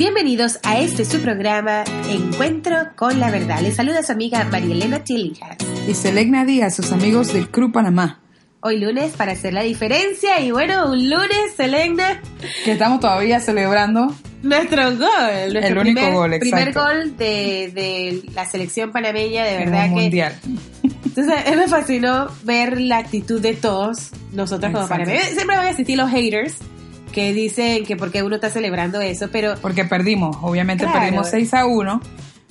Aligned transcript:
Bienvenidos 0.00 0.58
a 0.62 0.80
este 0.80 1.04
su 1.04 1.20
programa 1.20 1.84
Encuentro 2.08 2.74
con 2.96 3.20
la 3.20 3.30
Verdad. 3.30 3.60
Les 3.60 3.76
saluda 3.76 4.02
su 4.02 4.12
amiga 4.12 4.42
Marielena 4.44 5.04
Tillinghast. 5.04 5.62
Y 5.86 5.92
Selegna 5.92 6.46
Díaz, 6.46 6.74
sus 6.74 6.90
amigos 6.90 7.34
del 7.34 7.50
Club 7.50 7.70
Panamá. 7.70 8.18
Hoy 8.60 8.78
lunes 8.78 9.12
para 9.12 9.32
hacer 9.32 9.52
la 9.52 9.60
diferencia 9.60 10.40
y 10.40 10.52
bueno, 10.52 10.90
un 10.90 11.10
lunes, 11.10 11.52
Selegna. 11.54 12.22
Que 12.64 12.72
estamos 12.72 13.00
todavía 13.00 13.40
celebrando. 13.40 14.16
Nuestro 14.42 14.84
gol, 14.84 15.52
nuestro 15.52 15.66
El 15.66 15.78
único 15.78 16.00
primer, 16.00 16.14
gol, 16.14 16.32
exacto. 16.32 16.56
primer 16.56 16.72
gol 16.72 17.16
de, 17.18 17.70
de 17.74 18.22
la 18.32 18.46
selección 18.46 18.92
panameña, 18.92 19.44
de 19.44 19.58
verdad 19.58 19.84
un 19.84 19.94
que... 19.96 20.00
mundial. 20.00 20.34
Entonces, 20.82 21.34
me 21.58 21.68
fascinó 21.68 22.30
ver 22.44 22.80
la 22.80 22.96
actitud 22.96 23.38
de 23.38 23.52
todos 23.52 24.12
nosotros 24.32 24.72
como 24.72 24.88
panameños. 24.88 25.24
Siempre 25.24 25.56
van 25.56 25.66
a 25.66 25.70
existir 25.70 25.98
los 25.98 26.10
haters 26.10 26.56
que 27.10 27.32
dicen 27.32 27.84
que 27.84 27.96
porque 27.96 28.22
uno 28.22 28.36
está 28.36 28.50
celebrando 28.50 29.00
eso, 29.00 29.28
pero 29.30 29.54
Porque 29.60 29.84
perdimos, 29.84 30.36
obviamente 30.42 30.84
Claro. 30.84 31.00
perdimos 31.00 31.28
6 31.28 31.54
a 31.54 31.66
1. 31.66 32.00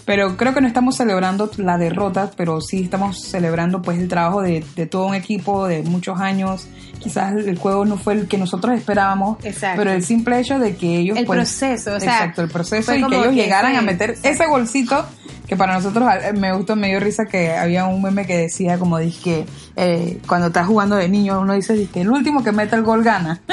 Pero 0.05 0.38
creo 0.38 0.55
que 0.55 0.62
no 0.62 0.67
estamos 0.67 0.95
celebrando 0.95 1.52
la 1.58 1.78
derrota, 1.78 2.31
pero 2.36 2.61
sí 2.61 2.81
estamos 2.81 3.22
celebrando 3.22 3.81
pues 3.84 4.00
el 4.00 4.08
trabajo 4.08 4.42
de, 4.42 4.64
de 4.75 4.88
todo 4.88 5.06
un 5.06 5.14
equipo 5.14 5.67
de 5.67 5.84
muchos 5.84 6.19
años. 6.19 6.67
Quizás 7.00 7.33
el 7.45 7.58
juego 7.58 7.86
no 7.86 7.97
fue 7.97 8.14
el 8.14 8.28
que 8.28 8.38
nosotros 8.38 8.78
esperábamos, 8.78 9.38
Exacto. 9.45 9.78
pero 9.80 9.92
el 9.92 10.03
simple 10.03 10.39
hecho 10.39 10.59
de 10.59 10.75
que 10.75 10.97
ellos 10.97 11.17
El 11.17 11.25
pues, 11.25 11.38
proceso, 11.39 11.95
o 11.95 12.00
sea, 12.00 12.14
exacto, 12.17 12.41
el 12.41 12.50
proceso 12.50 12.94
y 12.94 13.00
que 13.06 13.16
ellos 13.16 13.28
que 13.28 13.33
llegaran 13.36 13.75
a 13.78 13.81
meter 13.81 14.17
ese 14.22 14.45
golcito 14.47 15.06
que 15.47 15.56
para 15.56 15.73
nosotros 15.73 16.08
eh, 16.22 16.33
me 16.33 16.53
gustó, 16.53 16.75
me 16.75 16.89
dio 16.89 17.00
risa 17.00 17.25
que 17.25 17.52
había 17.53 17.86
un 17.86 18.02
meme 18.02 18.28
que 18.28 18.38
decía 18.38 18.78
como 18.78 19.00
dije 19.00 19.45
eh, 19.75 20.19
cuando 20.28 20.47
estás 20.47 20.67
jugando 20.67 20.95
de 20.97 21.08
niño 21.09 21.39
uno 21.39 21.53
dice 21.53 21.88
que 21.91 22.02
el 22.02 22.09
último 22.09 22.44
que 22.44 22.52
mete 22.52 22.75
el 22.75 22.83
gol 22.83 23.02
gana. 23.03 23.41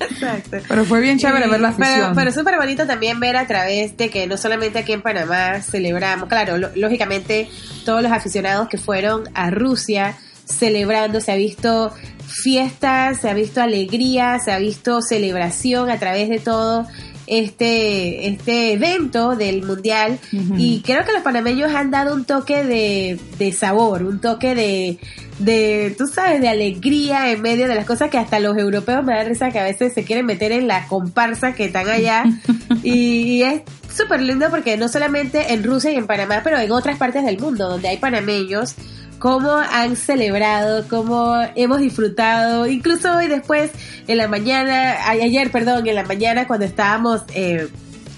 Exacto. 0.00 0.58
Pero 0.68 0.84
fue 0.84 1.00
bien 1.00 1.18
chévere 1.18 1.46
Y- 1.46 1.50
ver 1.50 1.60
la 1.60 1.68
afición. 1.68 1.94
Pero, 2.00 2.14
pero 2.14 2.32
súper 2.32 2.56
bonito 2.56 2.86
también 2.86 3.20
ver 3.20 3.36
a 3.36 3.46
través 3.46 3.96
de 3.96 4.10
que 4.10 4.26
no 4.26 4.36
solamente 4.36 4.78
aquí 4.78 4.92
en 4.92 5.02
Panamá 5.02 5.60
celebramos, 5.62 6.28
claro, 6.28 6.58
lo- 6.58 6.70
lógicamente 6.74 7.48
todos 7.84 8.02
los 8.02 8.12
aficionados 8.12 8.68
que 8.68 8.78
fueron 8.78 9.24
a 9.34 9.50
Rusia 9.50 10.16
celebrando, 10.50 11.20
se 11.20 11.32
ha 11.32 11.36
visto 11.36 11.92
fiestas, 12.26 13.20
se 13.20 13.28
ha 13.28 13.34
visto 13.34 13.60
alegría, 13.60 14.38
se 14.38 14.52
ha 14.52 14.58
visto 14.58 15.02
celebración 15.02 15.90
a 15.90 15.98
través 15.98 16.28
de 16.28 16.38
todo 16.38 16.86
este, 17.26 18.26
este 18.26 18.72
evento 18.72 19.36
del 19.36 19.62
mundial. 19.62 20.18
Y 20.56 20.80
creo 20.80 21.04
que 21.04 21.12
los 21.12 21.22
panameños 21.22 21.72
han 21.72 21.90
dado 21.90 22.14
un 22.14 22.24
toque 22.24 22.64
de, 22.64 23.18
de 23.38 23.52
sabor, 23.52 24.02
un 24.02 24.20
toque 24.20 24.54
de, 24.54 24.98
de, 25.38 25.94
tú 25.96 26.06
sabes, 26.06 26.40
de 26.40 26.48
alegría 26.48 27.30
en 27.30 27.40
medio 27.40 27.68
de 27.68 27.74
las 27.76 27.86
cosas 27.86 28.10
que 28.10 28.18
hasta 28.18 28.40
los 28.40 28.56
europeos 28.58 29.04
me 29.04 29.14
da 29.14 29.22
risa 29.22 29.50
que 29.50 29.60
a 29.60 29.64
veces 29.64 29.94
se 29.94 30.04
quieren 30.04 30.26
meter 30.26 30.50
en 30.50 30.66
la 30.66 30.86
comparsa 30.88 31.54
que 31.54 31.66
están 31.66 31.88
allá. 31.88 32.24
Y, 32.82 32.92
y 32.92 33.42
es 33.42 33.62
súper 33.94 34.22
lindo 34.22 34.48
porque 34.48 34.78
no 34.78 34.88
solamente 34.88 35.52
en 35.52 35.62
Rusia 35.62 35.90
y 35.90 35.96
en 35.96 36.06
Panamá, 36.06 36.40
pero 36.42 36.58
en 36.58 36.72
otras 36.72 36.96
partes 36.96 37.24
del 37.26 37.38
mundo 37.38 37.68
donde 37.68 37.88
hay 37.88 37.98
panameños, 37.98 38.74
cómo 39.20 39.52
han 39.52 39.94
celebrado, 39.94 40.88
cómo 40.88 41.36
hemos 41.54 41.78
disfrutado, 41.78 42.66
incluso 42.66 43.16
hoy 43.16 43.28
después, 43.28 43.70
en 44.08 44.16
la 44.16 44.26
mañana, 44.26 44.96
ayer, 45.08 45.52
perdón, 45.52 45.86
en 45.86 45.94
la 45.94 46.04
mañana 46.04 46.48
cuando 46.48 46.66
estábamos... 46.66 47.22
Eh, 47.34 47.68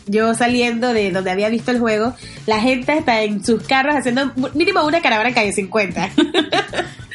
yo 0.06 0.34
saliendo 0.34 0.92
de 0.92 1.12
donde 1.12 1.30
había 1.30 1.48
visto 1.48 1.70
el 1.70 1.78
juego, 1.78 2.12
la 2.46 2.60
gente 2.60 2.92
está 2.92 3.22
en 3.22 3.44
sus 3.44 3.62
carros 3.62 3.94
haciendo 3.94 4.32
mínimo 4.52 4.84
una 4.84 5.00
caravana 5.00 5.28
en 5.28 5.34
calle 5.34 5.52
50. 5.52 6.10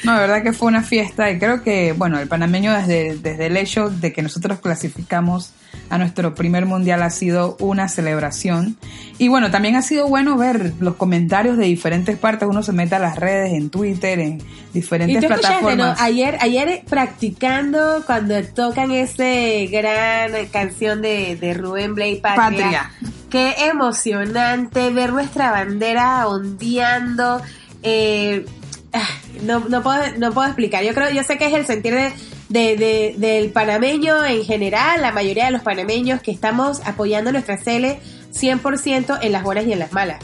No, 0.03 0.13
de 0.13 0.19
verdad 0.19 0.43
que 0.43 0.53
fue 0.53 0.67
una 0.67 0.83
fiesta 0.83 1.29
y 1.31 1.39
creo 1.39 1.63
que, 1.63 1.91
bueno, 1.93 2.19
el 2.19 2.27
panameño 2.27 2.71
desde, 2.71 3.17
desde 3.17 3.47
el 3.47 3.57
hecho 3.57 3.89
de 3.89 4.13
que 4.13 4.21
nosotros 4.21 4.59
clasificamos 4.59 5.51
a 5.89 5.97
nuestro 5.97 6.35
primer 6.35 6.65
mundial 6.65 7.01
ha 7.03 7.09
sido 7.09 7.55
una 7.59 7.87
celebración. 7.87 8.77
Y 9.17 9.27
bueno, 9.29 9.51
también 9.51 9.75
ha 9.75 9.81
sido 9.81 10.07
bueno 10.07 10.37
ver 10.37 10.73
los 10.79 10.95
comentarios 10.95 11.57
de 11.57 11.65
diferentes 11.65 12.17
partes. 12.17 12.47
Uno 12.47 12.63
se 12.63 12.73
mete 12.73 12.95
a 12.95 12.99
las 12.99 13.15
redes, 13.17 13.53
en 13.53 13.69
Twitter, 13.69 14.19
en 14.19 14.41
Y 14.73 14.79
diferentes 14.79 15.19
tú 15.19 15.25
escuchaste, 15.25 15.55
¿no? 15.55 15.67
plataformas. 15.67 16.01
Ayer, 16.01 16.37
ayer 16.41 16.83
practicando 16.89 18.03
cuando 18.05 18.41
tocan 18.43 18.91
ese 18.91 19.67
gran 19.71 20.47
canción 20.47 21.01
de, 21.01 21.35
de 21.35 21.53
Rubén 21.53 21.95
Blay 21.95 22.19
Patria. 22.19 22.49
Patria. 22.49 22.91
Qué 23.29 23.55
emocionante 23.67 24.89
ver 24.89 25.13
nuestra 25.13 25.51
bandera 25.51 26.27
ondeando. 26.27 27.41
Eh, 27.83 28.45
ah, 28.93 29.07
no, 29.43 29.59
no, 29.67 29.83
puedo, 29.83 30.01
no 30.17 30.31
puedo 30.31 30.47
explicar. 30.47 30.83
Yo 30.83 30.93
creo, 30.93 31.09
yo 31.11 31.23
sé 31.23 31.37
que 31.37 31.47
es 31.47 31.53
el 31.53 31.65
sentir 31.65 31.93
de, 31.93 32.13
de- 32.49 32.77
de- 32.77 33.15
del 33.17 33.51
panameño 33.51 34.25
en 34.25 34.43
general, 34.43 35.01
la 35.01 35.11
mayoría 35.11 35.45
de 35.45 35.51
los 35.51 35.61
panameños 35.61 36.21
que 36.21 36.31
estamos 36.31 36.81
apoyando 36.85 37.31
nuestra 37.31 37.57
Cele 37.57 37.99
100% 38.31 39.17
en 39.21 39.31
las 39.31 39.43
buenas 39.43 39.65
y 39.65 39.73
en 39.73 39.79
las 39.79 39.91
malas. 39.93 40.19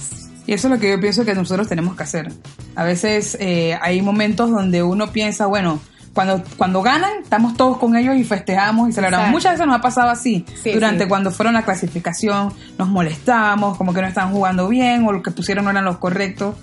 Y 0.46 0.54
eso 0.54 0.68
es 0.68 0.74
lo 0.74 0.80
que 0.80 0.90
yo 0.90 1.00
pienso 1.00 1.24
que 1.26 1.34
nosotros 1.36 1.68
tenemos 1.68 1.96
que 1.96 2.04
hacer. 2.04 2.32
A 2.76 2.84
veces 2.84 3.38
eh, 3.40 3.78
hay 3.82 4.02
momentos 4.02 4.52
donde 4.52 4.84
uno 4.84 5.12
piensa, 5.12 5.46
bueno, 5.46 5.80
cuando, 6.14 6.44
cuando 6.58 6.82
ganan, 6.82 7.12
estamos 7.24 7.56
todos 7.58 7.78
con 7.78 7.96
ellos 7.96 8.16
y 8.18 8.24
festejamos 8.24 8.90
y 8.90 8.92
celebramos. 8.92 9.28
Exacto. 9.30 9.38
Muchas 9.38 9.52
veces 9.54 9.68
nos 9.68 9.76
ha 9.78 9.82
pasado 9.82 10.10
así. 10.10 10.46
Sí, 10.62 10.72
Durante 10.74 11.04
sí. 11.06 11.10
cuando 11.10 11.32
fueron 11.32 11.54
la 11.56 11.64
clasificación, 11.64 12.54
nos 12.78 12.88
molestábamos, 12.90 13.78
como 13.78 13.94
que 13.94 14.02
no 14.02 14.08
estaban 14.08 14.32
jugando 14.34 14.68
bien 14.68 15.06
o 15.08 15.12
lo 15.12 15.24
que 15.24 15.32
pusieron 15.32 15.66
no 15.66 15.72
eran 15.72 15.86
los 15.86 15.98
correctos. 15.98 16.56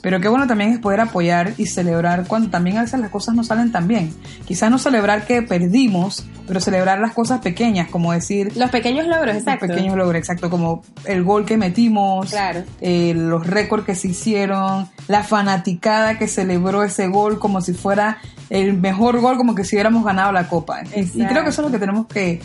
Pero 0.00 0.20
qué 0.20 0.28
bueno 0.28 0.46
también 0.46 0.72
es 0.72 0.78
poder 0.78 1.00
apoyar 1.00 1.54
y 1.56 1.66
celebrar 1.66 2.26
cuando 2.26 2.50
también 2.50 2.78
a 2.78 2.82
veces 2.82 3.00
las 3.00 3.10
cosas 3.10 3.34
no 3.34 3.42
salen 3.42 3.72
tan 3.72 3.88
bien. 3.88 4.14
Quizás 4.46 4.70
no 4.70 4.78
celebrar 4.78 5.26
que 5.26 5.42
perdimos, 5.42 6.24
pero 6.46 6.60
celebrar 6.60 7.00
las 7.00 7.12
cosas 7.14 7.40
pequeñas, 7.40 7.88
como 7.88 8.12
decir, 8.12 8.56
Los 8.56 8.70
pequeños 8.70 9.06
logros, 9.06 9.34
los 9.34 9.36
exacto. 9.42 9.66
pequeños 9.66 9.96
logros, 9.96 10.16
exacto, 10.16 10.50
como 10.50 10.82
el 11.04 11.24
gol 11.24 11.44
que 11.44 11.56
metimos, 11.56 12.30
Claro. 12.30 12.62
eh, 12.80 13.12
los 13.14 13.46
récords 13.46 13.84
que 13.84 13.94
se 13.94 14.08
hicieron, 14.08 14.88
la 15.08 15.24
fanaticada 15.24 16.16
que 16.18 16.28
celebró 16.28 16.84
ese 16.84 17.08
gol 17.08 17.38
como 17.38 17.60
si 17.60 17.72
fuera 17.74 18.18
el 18.50 18.74
mejor 18.78 19.20
gol, 19.20 19.36
como 19.36 19.54
que 19.54 19.64
si 19.64 19.76
hubiéramos 19.76 20.04
ganado 20.04 20.32
la 20.32 20.48
copa. 20.48 20.82
Y, 20.94 21.04
creo 21.26 21.42
que 21.42 21.50
eso 21.50 21.62
es 21.62 21.66
lo 21.66 21.72
que 21.72 21.78
tenemos 21.78 22.06
que 22.06 22.40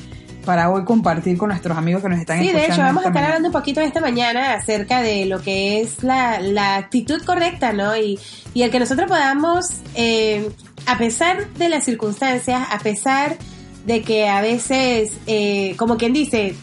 para 0.46 0.70
hoy 0.70 0.84
compartir 0.86 1.38
con 1.38 1.50
nuestros 1.50 1.78
amigos 1.78 2.02
que 2.04 2.10
nos 2.10 2.20
están 2.20 2.40
Sí, 2.40 2.46
escuchando. 2.48 2.68
de 2.68 2.74
hecho, 2.74 2.82
vamos 2.84 3.04
a 3.06 3.08
esta 3.08 3.10
estar 3.10 3.14
mañana. 3.14 3.28
hablando 3.36 3.48
un 3.50 3.54
poquito 3.54 3.82
esta 3.82 4.02
mañana 4.02 4.54
acerca 4.54 5.02
de 5.02 5.26
lo 5.26 5.42
que 5.42 5.82
es 5.82 6.04
la, 6.04 6.40
la 6.40 6.76
actitud 6.78 7.22
correcta, 7.24 7.74
¿no? 7.74 7.96
Y, 7.96 8.20
y 8.54 8.62
el 8.64 8.72
que 8.72 8.80
nosotros 8.80 9.08
podamos, 9.10 9.68
eh, 9.96 10.50
a 10.86 10.98
pesar 10.98 11.48
de 11.54 11.70
las 11.70 11.84
circunstancias, 11.86 12.62
a 12.72 12.80
pesar 12.80 13.38
de 13.86 14.02
que 14.02 14.28
a 14.30 14.42
veces, 14.42 15.14
eh, 15.28 15.76
como 15.78 15.98
quien 15.98 16.14
dice, 16.14 16.56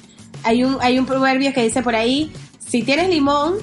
hay 0.42 0.64
un, 0.64 0.78
hay 0.80 0.98
un 0.98 1.06
proverbio 1.06 1.52
que 1.52 1.62
dice 1.62 1.82
por 1.82 1.94
ahí, 1.94 2.32
si 2.66 2.82
tienes 2.82 3.08
limón, 3.10 3.54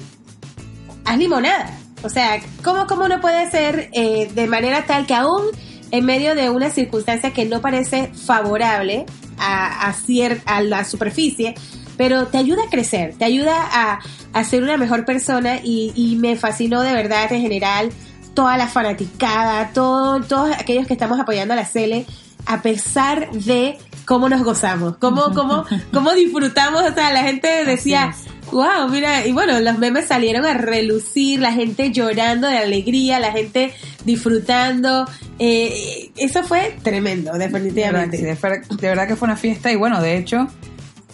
haz 1.04 1.18
limonada. 1.18 1.70
O 2.04 2.08
sea, 2.08 2.38
¿cómo, 2.62 2.86
cómo 2.86 3.04
uno 3.06 3.20
puede 3.20 3.50
ser 3.50 3.88
eh, 3.92 4.30
de 4.32 4.46
manera 4.46 4.84
tal 4.86 5.06
que 5.06 5.14
aún 5.14 5.42
en 5.90 6.04
medio 6.04 6.34
de 6.36 6.50
una 6.50 6.70
circunstancia 6.70 7.32
que 7.32 7.44
no 7.46 7.60
parece 7.60 8.08
favorable 8.14 9.06
a, 9.38 9.88
a, 9.88 9.94
cier- 9.94 10.40
a 10.46 10.60
la 10.62 10.84
superficie, 10.84 11.54
pero 11.96 12.26
te 12.28 12.38
ayuda 12.38 12.62
a 12.66 12.70
crecer, 12.70 13.14
te 13.18 13.24
ayuda 13.24 13.54
a, 13.58 13.98
a 14.32 14.44
ser 14.44 14.62
una 14.62 14.76
mejor 14.76 15.04
persona 15.04 15.56
y, 15.62 15.92
y 15.96 16.16
me 16.16 16.36
fascinó 16.36 16.82
de 16.82 16.92
verdad 16.92 17.32
en 17.32 17.42
general 17.42 17.90
toda 18.34 18.56
la 18.56 18.68
fanaticada, 18.68 19.70
todo, 19.74 20.20
todos 20.22 20.50
aquellos 20.56 20.86
que 20.86 20.92
estamos 20.92 21.18
apoyando 21.18 21.54
a 21.54 21.56
la 21.56 21.64
Cele, 21.64 22.06
a 22.46 22.62
pesar 22.62 23.30
de 23.32 23.78
cómo 24.04 24.28
nos 24.28 24.42
gozamos, 24.44 24.96
cómo, 24.98 25.32
cómo, 25.34 25.64
cómo 25.92 26.12
disfrutamos, 26.12 26.82
o 26.82 26.94
sea, 26.94 27.12
la 27.12 27.22
gente 27.24 27.64
decía, 27.64 28.14
wow, 28.52 28.88
mira, 28.90 29.26
y 29.26 29.32
bueno, 29.32 29.58
los 29.60 29.78
memes 29.78 30.06
salieron 30.06 30.44
a 30.44 30.54
relucir, 30.54 31.40
la 31.40 31.52
gente 31.52 31.90
llorando 31.90 32.48
de 32.48 32.58
alegría, 32.58 33.18
la 33.18 33.32
gente 33.32 33.72
disfrutando, 34.04 35.08
eh, 35.38 36.10
eso 36.16 36.42
fue 36.42 36.76
tremendo, 36.82 37.32
definitivamente. 37.34 38.16
de, 38.18 38.36
verdad 38.80 39.08
que 39.08 39.16
fue 39.16 39.26
una 39.26 39.36
fiesta 39.36 39.70
y 39.70 39.76
bueno, 39.76 40.00
de 40.00 40.16
hecho, 40.16 40.48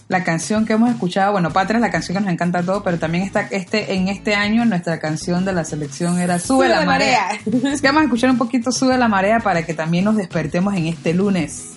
la 0.09 0.23
canción 0.23 0.67
que 0.67 0.75
hemos 0.75 0.91
escuchado, 0.91 1.33
bueno, 1.33 1.53
Patria 1.53 1.79
es 1.79 1.83
la 1.83 1.91
canción 1.91 2.17
que 2.17 2.23
nos 2.23 2.33
encanta 2.33 2.61
a 2.61 2.63
todos, 2.63 2.83
pero 2.83 2.99
también 2.99 3.25
está 3.25 3.49
este, 3.51 3.95
en 3.95 4.09
este 4.09 4.35
año 4.35 4.65
nuestra 4.65 4.99
canción 5.01 5.45
de 5.45 5.53
la 5.53 5.65
selección 5.65 6.19
era 6.19 6.39
Sube, 6.39 6.69
la, 6.69 6.85
marea. 6.85 7.29
Así 7.31 7.81
que 7.81 7.87
vamos 7.87 8.03
a 8.03 8.05
escuchar 8.05 8.31
un 8.31 8.39
poquito 8.39 8.71
Sube 8.71 8.99
la 8.99 9.09
marea 9.09 9.41
para 9.41 9.65
que 9.65 9.75
también 9.75 10.05
nos 10.05 10.17
despertemos 10.17 10.75
en 10.75 10.87
este 10.87 11.15
lunes 11.15 11.71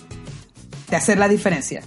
de 0.88 0.96
hacer 0.96 1.18
la 1.18 1.28
diferencia. 1.28 1.82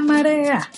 Marea. 0.00 0.68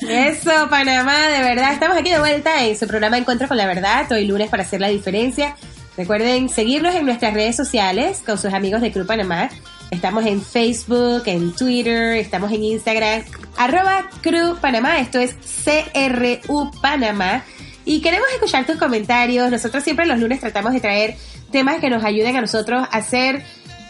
Eso, 0.00 0.50
Panamá, 0.68 1.28
de 1.28 1.42
verdad. 1.42 1.72
Estamos 1.72 1.96
aquí 1.96 2.10
de 2.10 2.18
vuelta 2.18 2.64
en 2.64 2.76
su 2.76 2.86
programa 2.86 3.18
Encuentro 3.18 3.48
con 3.48 3.56
la 3.56 3.66
Verdad, 3.66 4.10
hoy 4.12 4.26
lunes 4.26 4.50
para 4.50 4.62
hacer 4.62 4.80
la 4.80 4.88
diferencia. 4.88 5.56
Recuerden 5.96 6.48
seguirnos 6.50 6.94
en 6.94 7.06
nuestras 7.06 7.32
redes 7.32 7.56
sociales 7.56 8.22
con 8.24 8.36
sus 8.36 8.52
amigos 8.52 8.82
de 8.82 8.92
Club 8.92 9.06
Panamá. 9.06 9.48
Estamos 9.90 10.26
en 10.26 10.42
Facebook, 10.42 11.22
en 11.26 11.52
Twitter, 11.52 12.16
estamos 12.16 12.52
en 12.52 12.62
Instagram, 12.64 13.22
arroba 13.56 14.10
Crew 14.20 14.56
Panamá, 14.60 14.98
esto 14.98 15.18
es 15.18 15.34
CRU 15.64 16.70
Panamá. 16.82 17.44
Y 17.86 18.02
queremos 18.02 18.28
escuchar 18.34 18.66
tus 18.66 18.76
comentarios. 18.76 19.50
Nosotros 19.50 19.84
siempre 19.84 20.06
los 20.06 20.18
lunes 20.18 20.40
tratamos 20.40 20.72
de 20.72 20.80
traer 20.80 21.16
temas 21.52 21.80
que 21.80 21.88
nos 21.88 22.04
ayuden 22.04 22.36
a 22.36 22.40
nosotros 22.40 22.82
a 22.90 22.96
hacer, 22.96 23.44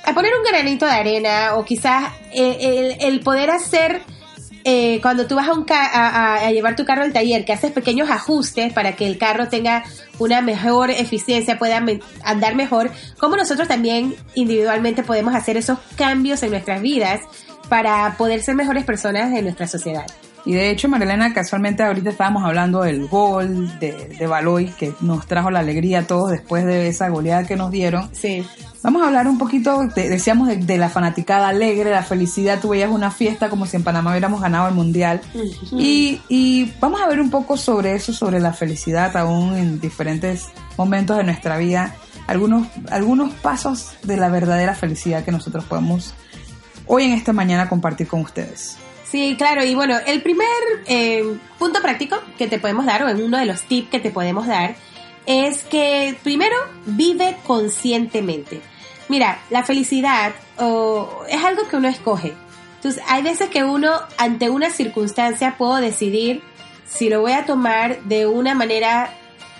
a 0.06 0.14
poner 0.14 0.32
un 0.36 0.44
granito 0.50 0.86
de 0.86 0.92
arena 0.92 1.54
o 1.56 1.64
quizás 1.64 2.12
eh, 2.32 2.96
el, 3.00 3.12
el 3.14 3.20
poder 3.20 3.50
hacer 3.50 4.02
eh, 4.64 4.98
cuando 5.00 5.26
tú 5.26 5.36
vas 5.36 5.48
a, 5.48 5.52
un 5.52 5.64
ca- 5.64 5.86
a, 5.86 6.08
a- 6.34 6.46
a 6.46 6.50
llevar 6.50 6.74
tu 6.74 6.84
carro 6.84 7.02
al 7.02 7.12
taller, 7.12 7.44
que 7.44 7.52
haces 7.52 7.70
pequeños 7.72 8.10
ajustes 8.10 8.72
para 8.72 8.96
que 8.96 9.06
el 9.06 9.16
carro 9.18 9.48
tenga 9.48 9.84
una 10.18 10.40
mejor 10.40 10.90
eficiencia, 10.90 11.58
pueda 11.58 11.80
me- 11.80 12.00
andar 12.24 12.54
mejor, 12.56 12.90
como 13.18 13.36
nosotros 13.36 13.68
también 13.68 14.16
individualmente 14.34 15.02
podemos 15.04 15.34
hacer 15.34 15.56
esos 15.56 15.78
cambios 15.96 16.42
en 16.42 16.50
nuestras 16.50 16.80
vidas 16.82 17.20
para 17.68 18.16
poder 18.16 18.42
ser 18.42 18.54
mejores 18.56 18.84
personas 18.84 19.32
en 19.36 19.44
nuestra 19.44 19.66
sociedad. 19.68 20.06
Y 20.44 20.54
de 20.54 20.70
hecho, 20.70 20.88
Marilena, 20.88 21.34
casualmente 21.34 21.82
ahorita 21.82 22.10
estábamos 22.10 22.44
hablando 22.44 22.82
del 22.82 23.08
gol 23.08 23.78
de, 23.80 23.92
de 24.16 24.26
Baloy, 24.28 24.66
que 24.78 24.92
nos 25.00 25.26
trajo 25.26 25.50
la 25.50 25.58
alegría 25.58 26.00
a 26.00 26.06
todos 26.06 26.30
después 26.30 26.64
de 26.64 26.86
esa 26.86 27.08
goleada 27.08 27.44
que 27.46 27.56
nos 27.56 27.72
dieron. 27.72 28.08
Sí. 28.14 28.46
Vamos 28.86 29.02
a 29.02 29.06
hablar 29.08 29.26
un 29.26 29.36
poquito, 29.36 29.82
de- 29.96 30.08
decíamos, 30.08 30.46
de, 30.46 30.58
de 30.58 30.78
la 30.78 30.88
fanaticada 30.88 31.48
alegre, 31.48 31.90
la 31.90 32.04
felicidad. 32.04 32.60
Tú 32.60 32.68
veías 32.68 32.88
una 32.88 33.10
fiesta 33.10 33.50
como 33.50 33.66
si 33.66 33.74
en 33.76 33.82
Panamá 33.82 34.12
hubiéramos 34.12 34.40
ganado 34.40 34.68
el 34.68 34.74
mundial. 34.74 35.20
y, 35.72 36.20
y 36.28 36.72
vamos 36.80 37.00
a 37.00 37.08
ver 37.08 37.20
un 37.20 37.28
poco 37.30 37.56
sobre 37.56 37.94
eso, 37.96 38.12
sobre 38.12 38.38
la 38.38 38.52
felicidad 38.52 39.16
aún 39.16 39.56
en 39.56 39.80
diferentes 39.80 40.44
momentos 40.78 41.16
de 41.16 41.24
nuestra 41.24 41.58
vida. 41.58 41.96
Algunos, 42.28 42.68
algunos 42.88 43.32
pasos 43.34 43.90
de 44.04 44.16
la 44.18 44.28
verdadera 44.28 44.76
felicidad 44.76 45.24
que 45.24 45.32
nosotros 45.32 45.64
podemos 45.64 46.14
hoy 46.86 47.06
en 47.06 47.12
esta 47.12 47.32
mañana 47.32 47.68
compartir 47.68 48.06
con 48.06 48.20
ustedes. 48.20 48.76
Sí, 49.02 49.34
claro, 49.36 49.64
y 49.64 49.74
bueno, 49.74 49.96
el 50.06 50.22
primer 50.22 50.46
eh, 50.86 51.24
punto 51.58 51.82
práctico 51.82 52.18
que 52.38 52.46
te 52.46 52.60
podemos 52.60 52.86
dar, 52.86 53.02
o 53.02 53.08
en 53.08 53.20
uno 53.20 53.36
de 53.38 53.46
los 53.46 53.62
tips 53.62 53.90
que 53.90 53.98
te 53.98 54.10
podemos 54.10 54.46
dar, 54.46 54.76
es 55.26 55.64
que 55.64 56.16
primero 56.22 56.54
vive 56.86 57.36
conscientemente. 57.46 58.60
Mira, 59.08 59.38
la 59.50 59.62
felicidad 59.62 60.32
es 61.28 61.44
algo 61.44 61.68
que 61.68 61.76
uno 61.76 61.88
escoge. 61.88 62.34
Entonces, 62.76 63.02
hay 63.08 63.22
veces 63.22 63.48
que 63.48 63.64
uno, 63.64 63.92
ante 64.18 64.50
una 64.50 64.70
circunstancia, 64.70 65.56
puedo 65.56 65.76
decidir 65.76 66.42
si 66.86 67.08
lo 67.08 67.20
voy 67.20 67.32
a 67.32 67.44
tomar 67.46 68.00
de 68.02 68.26
una 68.26 68.54
manera 68.54 69.10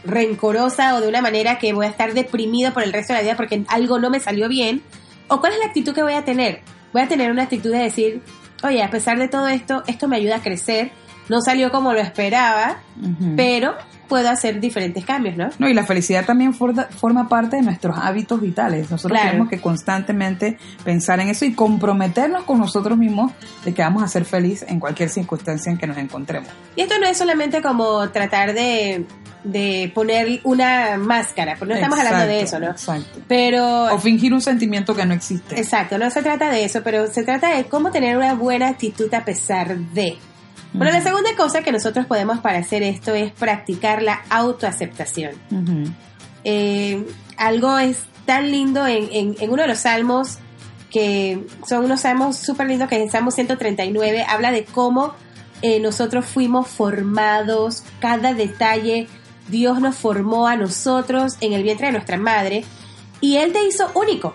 rencorosa 0.04 0.94
o 0.94 1.00
de 1.00 1.08
una 1.08 1.22
manera 1.22 1.58
que 1.58 1.72
voy 1.72 1.86
a 1.86 1.88
estar 1.88 2.14
deprimido 2.14 2.72
por 2.72 2.84
el 2.84 2.92
resto 2.92 3.12
de 3.12 3.18
la 3.18 3.22
vida 3.22 3.36
porque 3.36 3.64
algo 3.68 3.98
no 3.98 4.10
me 4.10 4.20
salió 4.20 4.48
bien, 4.48 4.82
o 5.28 5.40
cuál 5.40 5.54
es 5.54 5.58
la 5.58 5.66
actitud 5.66 5.92
que 5.94 6.02
voy 6.02 6.14
a 6.14 6.24
tener. 6.24 6.60
Voy 6.92 7.02
a 7.02 7.08
tener 7.08 7.30
una 7.30 7.44
actitud 7.44 7.72
de 7.72 7.78
decir, 7.78 8.22
oye, 8.62 8.82
a 8.82 8.90
pesar 8.90 9.18
de 9.18 9.28
todo 9.28 9.48
esto, 9.48 9.82
esto 9.86 10.06
me 10.06 10.16
ayuda 10.16 10.36
a 10.36 10.42
crecer, 10.42 10.92
no 11.28 11.40
salió 11.40 11.71
como 11.71 11.92
lo 11.92 12.00
esperaba, 12.00 12.78
pero 13.37 13.75
puedo 14.09 14.28
hacer 14.30 14.61
diferentes 14.61 15.04
cambios, 15.04 15.37
¿no? 15.37 15.49
No, 15.59 15.68
y 15.68 15.75
la 15.75 15.83
felicidad 15.85 16.25
también 16.25 16.54
forda- 16.54 16.88
forma 16.90 17.28
parte 17.28 17.56
de 17.56 17.62
nuestros 17.62 17.99
hábitos 17.99 18.40
vitales. 18.40 18.88
Nosotros 18.88 19.18
Claro. 19.18 19.30
tenemos 19.33 19.49
que 19.50 19.61
constantemente 19.61 20.59
pensar 20.85 21.18
en 21.18 21.28
eso 21.28 21.45
y 21.45 21.54
comprometernos 21.54 22.45
con 22.45 22.59
nosotros 22.61 22.97
mismos 22.97 23.33
de 23.64 23.75
que 23.75 23.83
vamos 23.83 24.04
a 24.04 24.09
ser 24.09 24.25
felices 24.25 24.68
en 24.71 24.78
cualquier 24.78 25.09
circunstancia 25.09 25.73
en 25.73 25.78
que 25.78 25.88
nos 25.88 25.97
encontremos. 25.99 26.49
Y 26.76 26.83
esto 26.83 26.95
no 27.00 27.06
es 27.06 27.16
solamente 27.18 27.61
como 27.61 28.09
tratar 28.11 28.54
de, 28.54 29.04
de 29.42 29.90
poner 29.92 30.40
una 30.45 30.97
máscara, 30.99 31.56
porque 31.59 31.75
no 31.75 31.80
estamos 31.80 31.99
hablando 31.99 32.26
de 32.28 32.42
eso, 32.42 32.61
¿no? 32.61 32.71
Exacto. 32.71 33.18
Pero 33.26 33.92
O 33.92 33.99
fingir 33.99 34.33
un 34.33 34.40
sentimiento 34.40 34.95
que 34.95 35.04
no 35.04 35.14
existe. 35.14 35.59
Exacto, 35.59 35.99
no 35.99 36.09
se 36.11 36.23
trata 36.23 36.49
de 36.50 36.64
eso, 36.64 36.80
pero 36.85 37.09
se 37.09 37.25
trata 37.25 37.56
de 37.56 37.64
cómo 37.64 37.90
tener 37.90 38.16
una 38.16 38.35
buena 38.35 38.68
actitud 38.68 39.12
a 39.12 39.25
pesar 39.25 39.76
de. 39.76 40.16
Bueno, 40.76 40.92
la 40.92 41.02
segunda 41.02 41.35
cosa 41.37 41.62
que 41.62 41.73
nosotros 41.73 42.06
podemos 42.06 42.38
para 42.40 42.59
hacer 42.59 42.83
esto 42.83 43.14
es 43.14 43.33
practicar 43.33 44.02
la 44.02 44.23
autoaceptación. 44.30 45.33
Eh, 46.45 47.04
algo 47.37 47.78
es 47.78 47.99
tan 48.25 48.50
lindo 48.50 48.87
en, 48.87 49.09
en- 49.12 49.37
en 49.38 49.50
uno 49.50 49.62
de 49.62 49.68
los 49.68 49.78
salmos, 49.78 50.38
que 50.90 51.45
son 51.66 51.85
unos 51.85 52.00
salmos 52.02 52.37
súper 52.37 52.66
lindos, 52.68 52.88
que 52.88 52.97
es 52.97 53.02
el 53.02 53.11
Salmo 53.11 53.30
139, 53.30 54.25
habla 54.28 54.50
de 54.52 54.64
cómo 54.64 55.14
eh, 55.62 55.80
nosotros 55.80 56.25
fuimos 56.26 56.68
formados, 56.68 57.83
cada 58.00 58.35
detalle, 58.35 59.09
Dios 59.49 59.80
nos 59.80 59.97
formó 59.97 60.47
a 60.47 60.56
nosotros 60.56 61.37
en 61.40 61.52
el 61.52 61.62
vientre 61.62 61.87
de 61.87 61.92
nuestra 61.92 62.16
madre, 62.18 62.64
y 63.21 63.37
Él 63.37 63.52
te 63.52 63.64
hizo 63.66 63.90
único, 63.95 64.35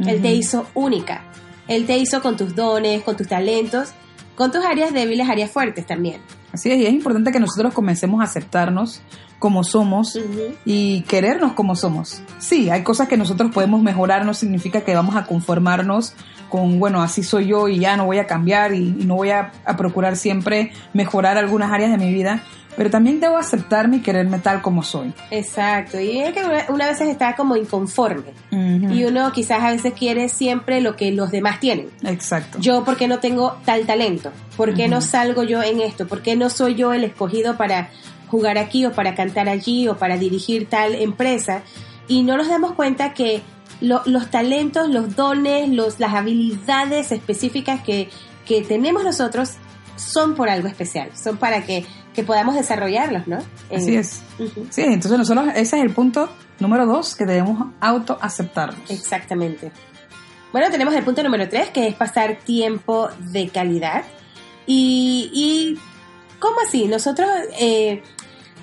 Él 0.00 0.20
te 0.22 0.32
hizo 0.34 0.66
única, 0.74 1.22
Él 1.68 1.86
te 1.86 1.96
hizo 1.98 2.20
con 2.22 2.36
tus 2.36 2.54
dones, 2.54 3.02
con 3.02 3.16
tus 3.16 3.28
talentos, 3.28 3.90
con 4.38 4.52
tus 4.52 4.64
áreas 4.64 4.92
débiles, 4.92 5.28
áreas 5.28 5.50
fuertes 5.50 5.84
también. 5.84 6.20
Así 6.52 6.70
es, 6.70 6.78
y 6.78 6.86
es 6.86 6.92
importante 6.92 7.32
que 7.32 7.40
nosotros 7.40 7.74
comencemos 7.74 8.20
a 8.20 8.24
aceptarnos 8.24 9.02
como 9.40 9.64
somos 9.64 10.16
y 10.64 11.02
querernos 11.02 11.54
como 11.54 11.74
somos. 11.74 12.22
Sí, 12.38 12.70
hay 12.70 12.84
cosas 12.84 13.08
que 13.08 13.16
nosotros 13.16 13.50
podemos 13.52 13.82
mejorar, 13.82 14.24
no 14.24 14.34
significa 14.34 14.82
que 14.82 14.94
vamos 14.94 15.16
a 15.16 15.26
conformarnos 15.26 16.14
con, 16.48 16.78
bueno, 16.78 17.02
así 17.02 17.22
soy 17.22 17.46
yo 17.46 17.68
y 17.68 17.78
ya 17.78 17.96
no 17.96 18.06
voy 18.06 18.18
a 18.18 18.26
cambiar 18.26 18.74
y, 18.74 18.78
y 18.78 19.04
no 19.04 19.16
voy 19.16 19.30
a, 19.30 19.52
a 19.64 19.76
procurar 19.76 20.16
siempre 20.16 20.72
mejorar 20.92 21.38
algunas 21.38 21.72
áreas 21.72 21.90
de 21.90 21.98
mi 21.98 22.12
vida, 22.12 22.42
pero 22.76 22.90
también 22.90 23.18
debo 23.18 23.36
aceptarme 23.36 23.96
y 23.96 24.00
quererme 24.00 24.38
tal 24.38 24.62
como 24.62 24.84
soy. 24.84 25.12
Exacto, 25.32 25.98
y 26.00 26.18
es 26.18 26.32
que 26.32 26.44
una, 26.44 26.64
una 26.68 26.86
vez 26.86 27.00
está 27.00 27.34
como 27.34 27.56
inconforme. 27.56 28.32
Y 28.52 29.04
uno 29.04 29.32
quizás 29.32 29.62
a 29.62 29.70
veces 29.72 29.92
quiere 29.94 30.28
siempre 30.28 30.80
lo 30.80 30.94
que 30.94 31.10
los 31.10 31.30
demás 31.32 31.58
tienen. 31.58 31.88
Exacto. 32.04 32.58
Yo, 32.60 32.84
¿por 32.84 32.96
qué 32.96 33.08
no 33.08 33.18
tengo 33.18 33.58
tal 33.64 33.84
talento? 33.84 34.30
¿Por 34.56 34.74
qué 34.74 34.88
no 34.88 35.00
salgo 35.00 35.42
yo 35.42 35.62
en 35.62 35.80
esto? 35.80 36.06
¿Por 36.06 36.22
qué 36.22 36.36
no 36.36 36.50
soy 36.50 36.76
yo 36.76 36.92
el 36.92 37.02
escogido 37.02 37.56
para 37.56 37.90
jugar 38.28 38.58
aquí 38.58 38.86
o 38.86 38.92
para 38.92 39.14
cantar 39.14 39.48
allí 39.48 39.88
o 39.88 39.96
para 39.96 40.16
dirigir 40.16 40.68
tal 40.68 40.94
empresa? 40.94 41.62
Y 42.06 42.22
no 42.22 42.36
nos 42.36 42.48
damos 42.48 42.72
cuenta 42.72 43.12
que 43.12 43.42
lo- 43.80 44.02
los 44.06 44.30
talentos, 44.30 44.88
los 44.88 45.14
dones, 45.16 45.68
los, 45.68 45.98
las 46.00 46.14
habilidades 46.14 47.12
específicas 47.12 47.82
que, 47.82 48.08
que 48.46 48.62
tenemos 48.62 49.04
nosotros 49.04 49.52
son 49.96 50.34
por 50.34 50.48
algo 50.48 50.68
especial, 50.68 51.10
son 51.16 51.36
para 51.38 51.64
que, 51.64 51.84
que 52.14 52.22
podamos 52.22 52.54
desarrollarlos, 52.54 53.26
¿no? 53.26 53.38
En- 53.70 53.80
Así 53.80 53.96
es. 53.96 54.22
Ujú. 54.38 54.66
Sí, 54.70 54.82
entonces 54.82 55.18
nosotros, 55.18 55.48
ese 55.54 55.76
es 55.76 55.82
el 55.82 55.90
punto 55.90 56.28
número 56.60 56.86
dos, 56.86 57.14
que 57.16 57.24
debemos 57.26 57.68
autoaceptarnos. 57.80 58.90
Exactamente. 58.90 59.70
Bueno, 60.52 60.70
tenemos 60.70 60.94
el 60.94 61.04
punto 61.04 61.22
número 61.22 61.48
tres, 61.48 61.68
que 61.70 61.88
es 61.88 61.94
pasar 61.94 62.38
tiempo 62.44 63.08
de 63.18 63.48
calidad. 63.48 64.04
Y, 64.66 65.30
y 65.32 65.78
¿cómo 66.38 66.56
así? 66.66 66.86
Nosotros, 66.86 67.28
eh, 67.58 68.02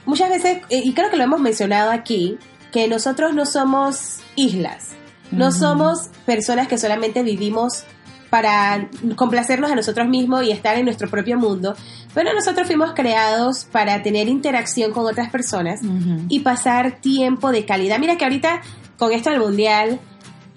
muchas 0.05 0.29
veces, 0.29 0.61
eh, 0.69 0.81
y 0.83 0.93
creo 0.93 1.09
que 1.09 1.17
lo 1.17 1.23
hemos 1.23 1.39
mencionado 1.41 1.91
aquí, 1.91 2.37
que 2.71 2.87
nosotros 2.87 3.33
no 3.33 3.45
somos 3.45 4.19
islas, 4.35 4.89
no 5.31 5.51
somos 5.51 6.09
personas 6.25 6.67
que 6.67 6.77
solamente 6.77 7.23
vivimos 7.23 7.83
para 8.29 8.89
complacernos 9.15 9.71
a 9.71 9.75
nosotros 9.75 10.07
mismos 10.07 10.43
y 10.43 10.51
estar 10.51 10.77
en 10.77 10.85
nuestro 10.85 11.09
propio 11.09 11.37
mundo, 11.37 11.75
pero 12.13 12.33
nosotros 12.33 12.67
fuimos 12.67 12.93
creados 12.93 13.65
para 13.71 14.01
tener 14.03 14.27
interacción 14.27 14.91
con 14.91 15.05
otras 15.05 15.29
personas 15.29 15.79
y 16.27 16.39
pasar 16.39 16.99
tiempo 16.99 17.51
de 17.51 17.65
calidad. 17.65 17.99
Mira 17.99 18.17
que 18.17 18.25
ahorita 18.25 18.61
con 18.97 19.11
esto 19.11 19.29
del 19.29 19.39
mundial 19.39 19.99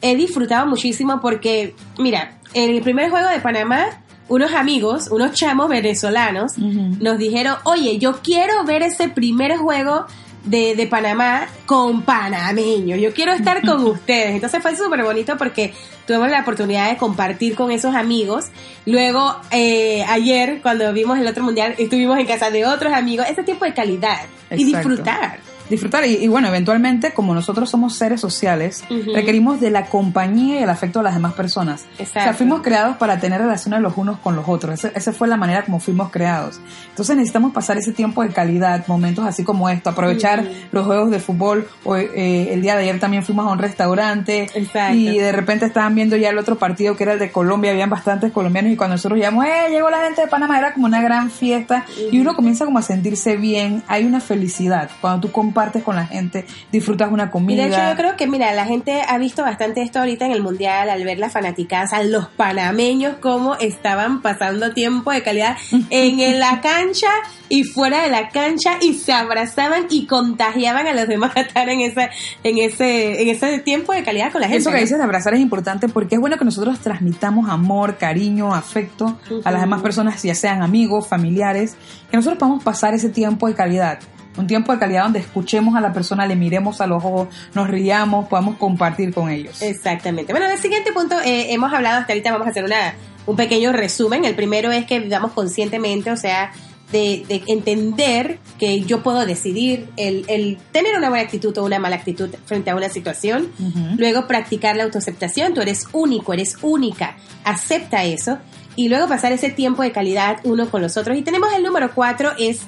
he 0.00 0.16
disfrutado 0.16 0.66
muchísimo 0.66 1.20
porque, 1.20 1.74
mira, 1.98 2.38
en 2.54 2.70
el 2.70 2.82
primer 2.82 3.10
juego 3.10 3.28
de 3.28 3.40
Panamá, 3.40 4.02
unos 4.28 4.52
amigos, 4.52 5.08
unos 5.10 5.32
chamos 5.32 5.68
venezolanos, 5.68 6.58
nos 6.58 7.18
dijeron, 7.18 7.56
oye, 7.64 7.98
yo 7.98 8.20
quiero 8.22 8.64
ver 8.64 8.82
ese 8.82 9.08
primer 9.08 9.56
juego 9.56 10.06
de, 10.44 10.74
de 10.74 10.86
Panamá 10.86 11.48
con 11.66 12.02
panameños, 12.02 13.00
yo 13.00 13.12
quiero 13.12 13.32
estar 13.32 13.62
con 13.62 13.84
ustedes. 13.86 14.34
Entonces 14.34 14.62
fue 14.62 14.76
súper 14.76 15.04
bonito 15.04 15.36
porque 15.36 15.74
tuvimos 16.06 16.30
la 16.30 16.40
oportunidad 16.40 16.90
de 16.90 16.96
compartir 16.96 17.54
con 17.54 17.70
esos 17.70 17.94
amigos. 17.94 18.46
Luego, 18.86 19.36
eh, 19.50 20.04
ayer, 20.08 20.60
cuando 20.62 20.92
vimos 20.92 21.18
el 21.18 21.26
otro 21.26 21.44
mundial, 21.44 21.74
estuvimos 21.78 22.18
en 22.18 22.26
casa 22.26 22.50
de 22.50 22.66
otros 22.66 22.92
amigos. 22.92 23.26
Ese 23.28 23.42
tiempo 23.42 23.64
de 23.64 23.74
calidad 23.74 24.20
y 24.50 24.64
disfrutar. 24.64 25.40
Disfrutar. 25.70 26.04
Y, 26.06 26.14
y 26.16 26.28
bueno, 26.28 26.48
eventualmente, 26.48 27.12
como 27.12 27.34
nosotros 27.34 27.68
somos 27.70 27.94
seres 27.96 28.20
sociales, 28.20 28.84
Ujú. 28.90 29.14
requerimos 29.14 29.60
de 29.60 29.70
la 29.70 29.86
compañía 29.86 30.60
y 30.60 30.62
el 30.62 30.70
afecto 30.70 30.98
de 31.00 31.04
las 31.04 31.14
demás 31.14 31.34
personas. 31.34 31.82
O 31.92 31.96
sea, 31.96 32.04
Exacto. 32.06 32.34
fuimos 32.38 32.62
creados 32.62 32.96
para 32.96 33.18
tener 33.20 33.40
relaciones 33.40 33.80
los 33.80 33.96
unos 33.96 34.18
con 34.18 34.36
los 34.36 34.48
otros. 34.48 34.74
Ese- 34.74 34.92
esa 34.94 35.12
fue 35.12 35.28
la 35.28 35.36
manera 35.36 35.64
como 35.64 35.80
fuimos 35.80 36.10
creados. 36.10 36.60
Entonces 36.90 37.16
necesitamos 37.16 37.52
pasar 37.52 37.76
ese 37.78 37.92
tiempo 37.92 38.22
de 38.22 38.30
calidad, 38.30 38.86
momentos 38.86 39.24
así 39.26 39.44
como 39.44 39.68
esto, 39.68 39.90
aprovechar 39.90 40.40
Ujú. 40.40 40.48
los 40.72 40.86
juegos 40.86 41.10
de 41.10 41.18
fútbol. 41.20 41.68
O, 41.84 41.96
eh, 41.96 42.52
el 42.52 42.62
día 42.62 42.76
de 42.76 42.82
ayer 42.82 42.98
también 43.00 43.22
fuimos 43.22 43.46
a 43.46 43.50
un 43.50 43.58
restaurante 43.58 44.48
Exacto. 44.54 44.94
y 44.96 45.18
de 45.18 45.32
repente 45.32 45.66
estaban 45.66 45.94
viendo 45.94 46.16
ya 46.16 46.30
el 46.30 46.38
otro 46.38 46.56
partido 46.58 46.96
que 46.96 47.04
era 47.04 47.12
el 47.14 47.18
de 47.18 47.30
Colombia, 47.30 47.70
habían 47.72 47.90
bastantes 47.90 48.32
colombianos 48.32 48.72
y 48.72 48.76
cuando 48.76 48.94
nosotros 48.96 49.18
llegamos, 49.18 49.44
¡eh! 49.44 49.70
Llegó 49.70 49.90
la 49.90 49.98
gente 50.04 50.22
de 50.22 50.28
Panamá, 50.28 50.58
era 50.58 50.72
como 50.74 50.86
una 50.86 51.02
gran 51.02 51.30
fiesta 51.30 51.84
y 52.10 52.18
uno 52.20 52.34
comienza 52.34 52.64
como 52.64 52.78
a 52.78 52.82
sentirse 52.82 53.36
bien, 53.36 53.82
hay 53.88 54.04
una 54.04 54.20
felicidad 54.20 54.90
cuando 55.00 55.26
tú 55.26 55.32
compartes 55.32 55.57
con 55.82 55.96
la 55.96 56.06
gente, 56.06 56.46
disfrutas 56.70 57.10
una 57.10 57.26
Y 57.26 57.30
comida. 57.30 57.62
de 57.62 57.68
hecho 57.68 57.90
yo 57.90 57.96
creo 57.96 58.16
que, 58.16 58.26
mira, 58.26 58.52
la 58.52 58.64
gente 58.64 59.02
ha 59.06 59.18
visto 59.18 59.42
bastante 59.42 59.82
esto 59.82 59.98
ahorita 59.98 60.26
en 60.26 60.32
el 60.32 60.42
Mundial 60.42 60.88
al 60.88 61.04
ver 61.04 61.18
las 61.18 61.32
fanaticadas, 61.32 61.92
a 61.92 62.02
los 62.02 62.28
panameños 62.28 63.16
cómo 63.20 63.56
estaban 63.56 64.22
pasando 64.22 64.72
tiempo 64.72 65.10
de 65.12 65.22
calidad 65.22 65.56
en 65.90 66.18
la 66.38 66.60
cancha 66.60 67.08
y 67.48 67.64
fuera 67.64 68.02
de 68.02 68.10
la 68.10 68.28
cancha 68.28 68.78
y 68.80 68.94
se 68.94 69.12
abrazaban 69.12 69.86
y 69.90 70.06
contagiaban 70.06 70.86
a 70.86 70.92
los 70.92 71.08
demás 71.08 71.32
a 71.36 71.40
estar 71.40 71.68
en 71.68 71.80
ese, 71.80 72.10
en 72.44 72.58
ese, 72.58 73.22
en 73.22 73.28
ese 73.28 73.58
tiempo 73.58 73.92
de 73.92 74.02
calidad 74.02 74.30
con 74.30 74.40
la 74.40 74.48
gente. 74.48 74.60
Eso 74.60 74.70
que 74.70 74.80
dices 74.80 74.98
de 74.98 75.04
abrazar 75.04 75.34
es 75.34 75.40
importante 75.40 75.88
porque 75.88 76.16
es 76.16 76.20
bueno 76.20 76.36
que 76.36 76.44
nosotros 76.44 76.78
transmitamos 76.80 77.48
amor, 77.48 77.96
cariño, 77.96 78.54
afecto 78.54 79.18
a 79.44 79.50
las 79.50 79.60
demás 79.60 79.82
personas, 79.82 80.22
ya 80.22 80.34
sean 80.34 80.62
amigos, 80.62 81.08
familiares, 81.08 81.76
que 82.10 82.16
nosotros 82.16 82.38
podamos 82.38 82.62
pasar 82.62 82.94
ese 82.94 83.08
tiempo 83.08 83.48
de 83.48 83.54
calidad. 83.54 83.98
Un 84.38 84.46
tiempo 84.46 84.72
de 84.72 84.78
calidad 84.78 85.02
donde 85.02 85.18
escuchemos 85.18 85.74
a 85.74 85.80
la 85.80 85.92
persona, 85.92 86.26
le 86.26 86.36
miremos 86.36 86.80
a 86.80 86.86
los 86.86 87.04
ojos, 87.04 87.28
nos 87.54 87.68
riamos, 87.68 88.28
podamos 88.28 88.56
compartir 88.56 89.12
con 89.12 89.30
ellos. 89.30 89.60
Exactamente. 89.60 90.32
Bueno, 90.32 90.46
el 90.46 90.58
siguiente 90.58 90.92
punto, 90.92 91.20
eh, 91.20 91.52
hemos 91.52 91.72
hablado 91.72 92.00
hasta 92.00 92.12
ahorita, 92.12 92.32
vamos 92.32 92.46
a 92.46 92.50
hacer 92.50 92.64
una, 92.64 92.94
un 93.26 93.36
pequeño 93.36 93.72
resumen. 93.72 94.24
El 94.24 94.34
primero 94.34 94.70
es 94.70 94.86
que 94.86 95.00
vivamos 95.00 95.32
conscientemente, 95.32 96.10
o 96.10 96.16
sea, 96.16 96.52
de, 96.92 97.24
de 97.28 97.42
entender 97.48 98.38
que 98.58 98.80
yo 98.80 99.02
puedo 99.02 99.26
decidir 99.26 99.90
el, 99.96 100.24
el 100.28 100.56
tener 100.72 100.96
una 100.96 101.10
buena 101.10 101.24
actitud 101.24 101.56
o 101.58 101.64
una 101.64 101.78
mala 101.78 101.96
actitud 101.96 102.30
frente 102.46 102.70
a 102.70 102.76
una 102.76 102.88
situación. 102.88 103.50
Luego 103.98 104.26
practicar 104.26 104.76
la 104.76 104.84
autoaceptación, 104.84 105.52
tú 105.52 105.60
eres 105.60 105.86
único, 105.92 106.32
eres 106.32 106.56
única, 106.62 107.16
acepta 107.44 108.04
eso. 108.04 108.38
Y 108.74 108.88
luego 108.88 109.08
pasar 109.08 109.32
ese 109.32 109.50
tiempo 109.50 109.82
de 109.82 109.90
calidad 109.90 110.38
uno 110.44 110.70
con 110.70 110.80
los 110.80 110.96
otros. 110.96 111.18
Y 111.18 111.22
tenemos 111.22 111.52
el 111.52 111.62
número 111.62 111.90
cuatro, 111.94 112.30
es 112.38 112.60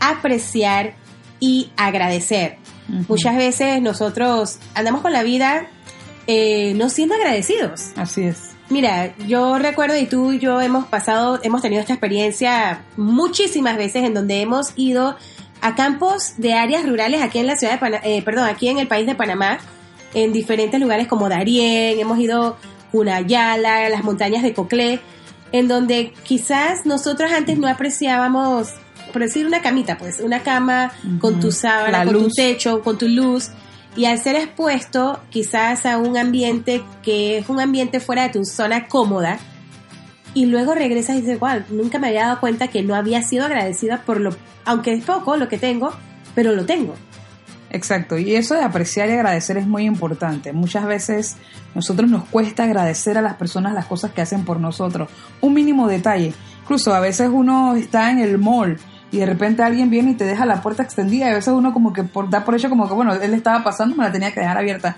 apreciar 0.00 0.94
y 1.40 1.70
agradecer. 1.76 2.58
Muchas 3.08 3.36
veces 3.36 3.82
nosotros 3.82 4.58
andamos 4.74 5.02
con 5.02 5.12
la 5.12 5.22
vida 5.22 5.68
eh, 6.26 6.74
no 6.74 6.88
siendo 6.88 7.14
agradecidos. 7.14 7.92
Así 7.96 8.22
es. 8.22 8.50
Mira, 8.70 9.14
yo 9.26 9.58
recuerdo 9.58 9.96
y 9.96 10.06
tú 10.06 10.32
y 10.32 10.38
yo 10.38 10.60
hemos 10.60 10.84
pasado, 10.86 11.40
hemos 11.42 11.62
tenido 11.62 11.80
esta 11.80 11.94
experiencia 11.94 12.84
muchísimas 12.96 13.78
veces 13.78 14.04
en 14.04 14.12
donde 14.12 14.42
hemos 14.42 14.72
ido 14.76 15.16
a 15.62 15.74
campos 15.74 16.34
de 16.36 16.52
áreas 16.52 16.86
rurales 16.86 17.22
aquí 17.22 17.38
en 17.38 17.46
la 17.46 17.56
ciudad 17.56 17.74
de 17.74 17.78
Panamá, 17.78 18.02
perdón, 18.24 18.44
aquí 18.44 18.68
en 18.68 18.78
el 18.78 18.86
país 18.86 19.06
de 19.06 19.14
Panamá, 19.14 19.58
en 20.12 20.32
diferentes 20.32 20.78
lugares 20.78 21.08
como 21.08 21.30
Darién, 21.30 21.98
hemos 21.98 22.18
ido 22.18 22.58
Cunayala, 22.92 23.88
las 23.88 24.04
montañas 24.04 24.42
de 24.42 24.52
Coclé, 24.52 25.00
en 25.52 25.66
donde 25.66 26.12
quizás 26.24 26.84
nosotros 26.86 27.32
antes 27.32 27.58
no 27.58 27.68
apreciábamos, 27.68 28.74
por 29.12 29.22
decir 29.22 29.46
una 29.46 29.62
camita, 29.62 29.98
pues, 29.98 30.20
una 30.20 30.42
cama 30.42 30.92
con 31.20 31.40
tu 31.40 31.52
sábana, 31.52 31.98
La 31.98 32.04
con 32.04 32.14
luz. 32.14 32.24
tu 32.24 32.30
techo, 32.34 32.82
con 32.82 32.98
tu 32.98 33.08
luz, 33.08 33.50
y 33.96 34.04
al 34.04 34.18
ser 34.18 34.36
expuesto 34.36 35.20
quizás 35.30 35.86
a 35.86 35.98
un 35.98 36.16
ambiente 36.16 36.82
que 37.02 37.38
es 37.38 37.48
un 37.48 37.60
ambiente 37.60 38.00
fuera 38.00 38.22
de 38.24 38.28
tu 38.30 38.44
zona 38.44 38.86
cómoda, 38.86 39.38
y 40.34 40.46
luego 40.46 40.74
regresas 40.74 41.16
y 41.16 41.20
dices, 41.22 41.40
wow, 41.40 41.62
nunca 41.70 41.98
me 41.98 42.08
había 42.08 42.26
dado 42.26 42.40
cuenta 42.40 42.68
que 42.68 42.82
no 42.82 42.94
había 42.94 43.22
sido 43.22 43.46
agradecida 43.46 44.02
por 44.04 44.20
lo, 44.20 44.30
aunque 44.64 44.92
es 44.92 45.04
poco 45.04 45.36
lo 45.36 45.48
que 45.48 45.58
tengo, 45.58 45.92
pero 46.34 46.52
lo 46.52 46.64
tengo. 46.64 46.94
Exacto, 47.70 48.16
y 48.16 48.34
eso 48.34 48.54
de 48.54 48.62
apreciar 48.62 49.08
y 49.08 49.12
agradecer 49.12 49.58
es 49.58 49.66
muy 49.66 49.84
importante. 49.84 50.52
Muchas 50.52 50.86
veces 50.86 51.36
nosotros 51.74 52.08
nos 52.10 52.24
cuesta 52.24 52.64
agradecer 52.64 53.18
a 53.18 53.22
las 53.22 53.34
personas 53.34 53.74
las 53.74 53.86
cosas 53.86 54.12
que 54.12 54.22
hacen 54.22 54.44
por 54.44 54.58
nosotros. 54.58 55.10
Un 55.40 55.54
mínimo 55.54 55.86
detalle. 55.86 56.32
Incluso 56.62 56.94
a 56.94 57.00
veces 57.00 57.28
uno 57.32 57.74
está 57.76 58.10
en 58.10 58.20
el 58.20 58.38
mall 58.38 58.78
y 59.10 59.18
de 59.18 59.26
repente 59.26 59.62
alguien 59.62 59.90
viene 59.90 60.10
y 60.12 60.14
te 60.14 60.24
deja 60.24 60.44
la 60.46 60.60
puerta 60.62 60.82
extendida 60.82 61.26
y 61.26 61.30
a 61.30 61.34
veces 61.34 61.52
uno 61.54 61.72
como 61.72 61.92
que 61.92 62.04
por, 62.04 62.28
da 62.30 62.44
por 62.44 62.54
hecho 62.54 62.68
como 62.68 62.86
que 62.88 62.94
bueno, 62.94 63.14
él 63.14 63.34
estaba 63.34 63.64
pasando, 63.64 63.96
me 63.96 64.04
la 64.04 64.12
tenía 64.12 64.32
que 64.32 64.40
dejar 64.40 64.58
abierta. 64.58 64.96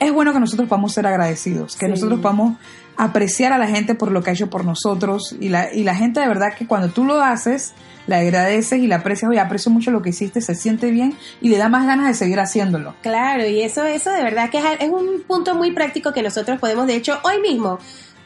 Es 0.00 0.12
bueno 0.12 0.32
que 0.32 0.40
nosotros 0.40 0.68
podamos 0.68 0.92
ser 0.92 1.06
agradecidos, 1.06 1.76
que 1.76 1.86
Sí. 1.86 1.92
nosotros 1.92 2.20
podamos 2.20 2.56
apreciar 2.96 3.52
a 3.52 3.58
la 3.58 3.68
gente 3.68 3.94
por 3.94 4.10
lo 4.10 4.22
que 4.22 4.30
ha 4.30 4.32
hecho 4.32 4.50
por 4.50 4.64
nosotros 4.64 5.34
y 5.40 5.48
la, 5.48 5.72
y 5.72 5.84
la 5.84 5.94
gente 5.94 6.20
de 6.20 6.26
verdad 6.28 6.54
que 6.58 6.66
cuando 6.66 6.88
tú 6.88 7.04
lo 7.04 7.22
haces, 7.22 7.72
le 8.08 8.16
agradeces 8.16 8.80
y 8.80 8.86
le 8.88 8.94
aprecias, 8.96 9.30
oye, 9.30 9.38
aprecio 9.38 9.70
mucho 9.70 9.92
lo 9.92 10.02
que 10.02 10.10
hiciste, 10.10 10.40
se 10.40 10.54
siente 10.56 10.90
bien 10.90 11.14
y 11.40 11.48
le 11.48 11.56
da 11.56 11.68
más 11.68 11.86
ganas 11.86 12.08
de 12.08 12.14
seguir 12.14 12.40
haciéndolo. 12.40 12.94
Claro, 13.02 13.46
y 13.46 13.62
eso, 13.62 13.84
eso 13.84 14.10
de 14.10 14.22
verdad 14.24 14.50
que 14.50 14.58
es, 14.58 14.64
es 14.80 14.90
un 14.90 15.22
punto 15.26 15.54
muy 15.54 15.70
práctico 15.70 16.12
que 16.12 16.22
nosotros 16.22 16.58
podemos, 16.58 16.86
de 16.88 16.96
hecho, 16.96 17.18
hoy 17.22 17.40
mismo, 17.40 17.78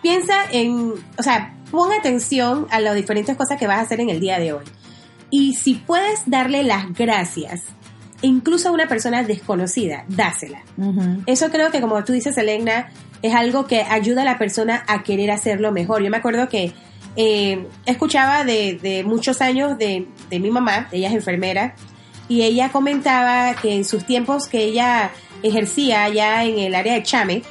piensa 0.02 0.34
en, 0.50 0.92
o 1.18 1.22
sea, 1.22 1.54
pon 1.70 1.90
atención 1.92 2.66
a 2.70 2.80
las 2.80 2.94
diferentes 2.94 3.36
cosas 3.36 3.58
que 3.58 3.66
vas 3.66 3.78
a 3.78 3.82
hacer 3.82 4.00
en 4.00 4.08
el 4.10 4.18
día 4.20 4.38
de 4.38 4.54
hoy. 4.54 4.64
Y 5.30 5.54
si 5.54 5.74
puedes 5.74 6.20
darle 6.26 6.62
las 6.62 6.92
gracias, 6.94 7.62
incluso 8.22 8.68
a 8.68 8.72
una 8.72 8.86
persona 8.86 9.22
desconocida, 9.22 10.04
dásela. 10.08 10.62
Eso 11.26 11.50
creo 11.50 11.70
que, 11.70 11.80
como 11.80 12.02
tú 12.04 12.12
dices, 12.12 12.36
Elena, 12.38 12.88
es 13.22 13.34
algo 13.34 13.66
que 13.66 13.82
ayuda 13.82 14.22
a 14.22 14.24
la 14.24 14.38
persona 14.38 14.84
a 14.86 15.02
querer 15.02 15.30
hacerlo 15.30 15.72
mejor. 15.72 16.02
Yo 16.02 16.10
me 16.10 16.16
acuerdo 16.18 16.48
que 16.48 16.72
eh, 17.16 17.66
escuchaba 17.86 18.44
de, 18.44 18.78
de 18.80 19.02
muchos 19.04 19.40
años 19.40 19.78
de, 19.78 20.06
de 20.30 20.38
mi 20.40 20.50
mamá, 20.50 20.88
ella 20.92 21.08
es 21.08 21.14
enfermera, 21.14 21.74
y 22.28 22.42
ella 22.42 22.70
comentaba 22.70 23.54
que 23.60 23.74
en 23.74 23.84
sus 23.84 24.04
tiempos 24.04 24.46
que 24.48 24.64
ella 24.64 25.10
ejercía 25.42 26.04
allá 26.04 26.44
en 26.44 26.58
el 26.58 26.74
área 26.74 26.94
de 26.94 27.02
Chame, 27.02 27.42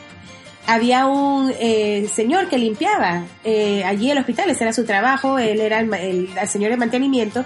había 0.68 1.06
un 1.06 1.54
eh, 1.60 2.10
señor 2.14 2.50
que 2.50 2.58
limpiaba 2.58 3.24
eh, 3.44 3.84
allí 3.86 4.10
el 4.10 4.18
hospital, 4.18 4.50
ese 4.50 4.64
era 4.64 4.74
su 4.74 4.84
trabajo, 4.84 5.38
él 5.38 5.62
era 5.62 5.80
el, 5.80 5.94
el- 5.94 6.30
el 6.42 6.48
señor 6.48 6.72
de 6.72 6.78
mantenimiento, 6.78 7.46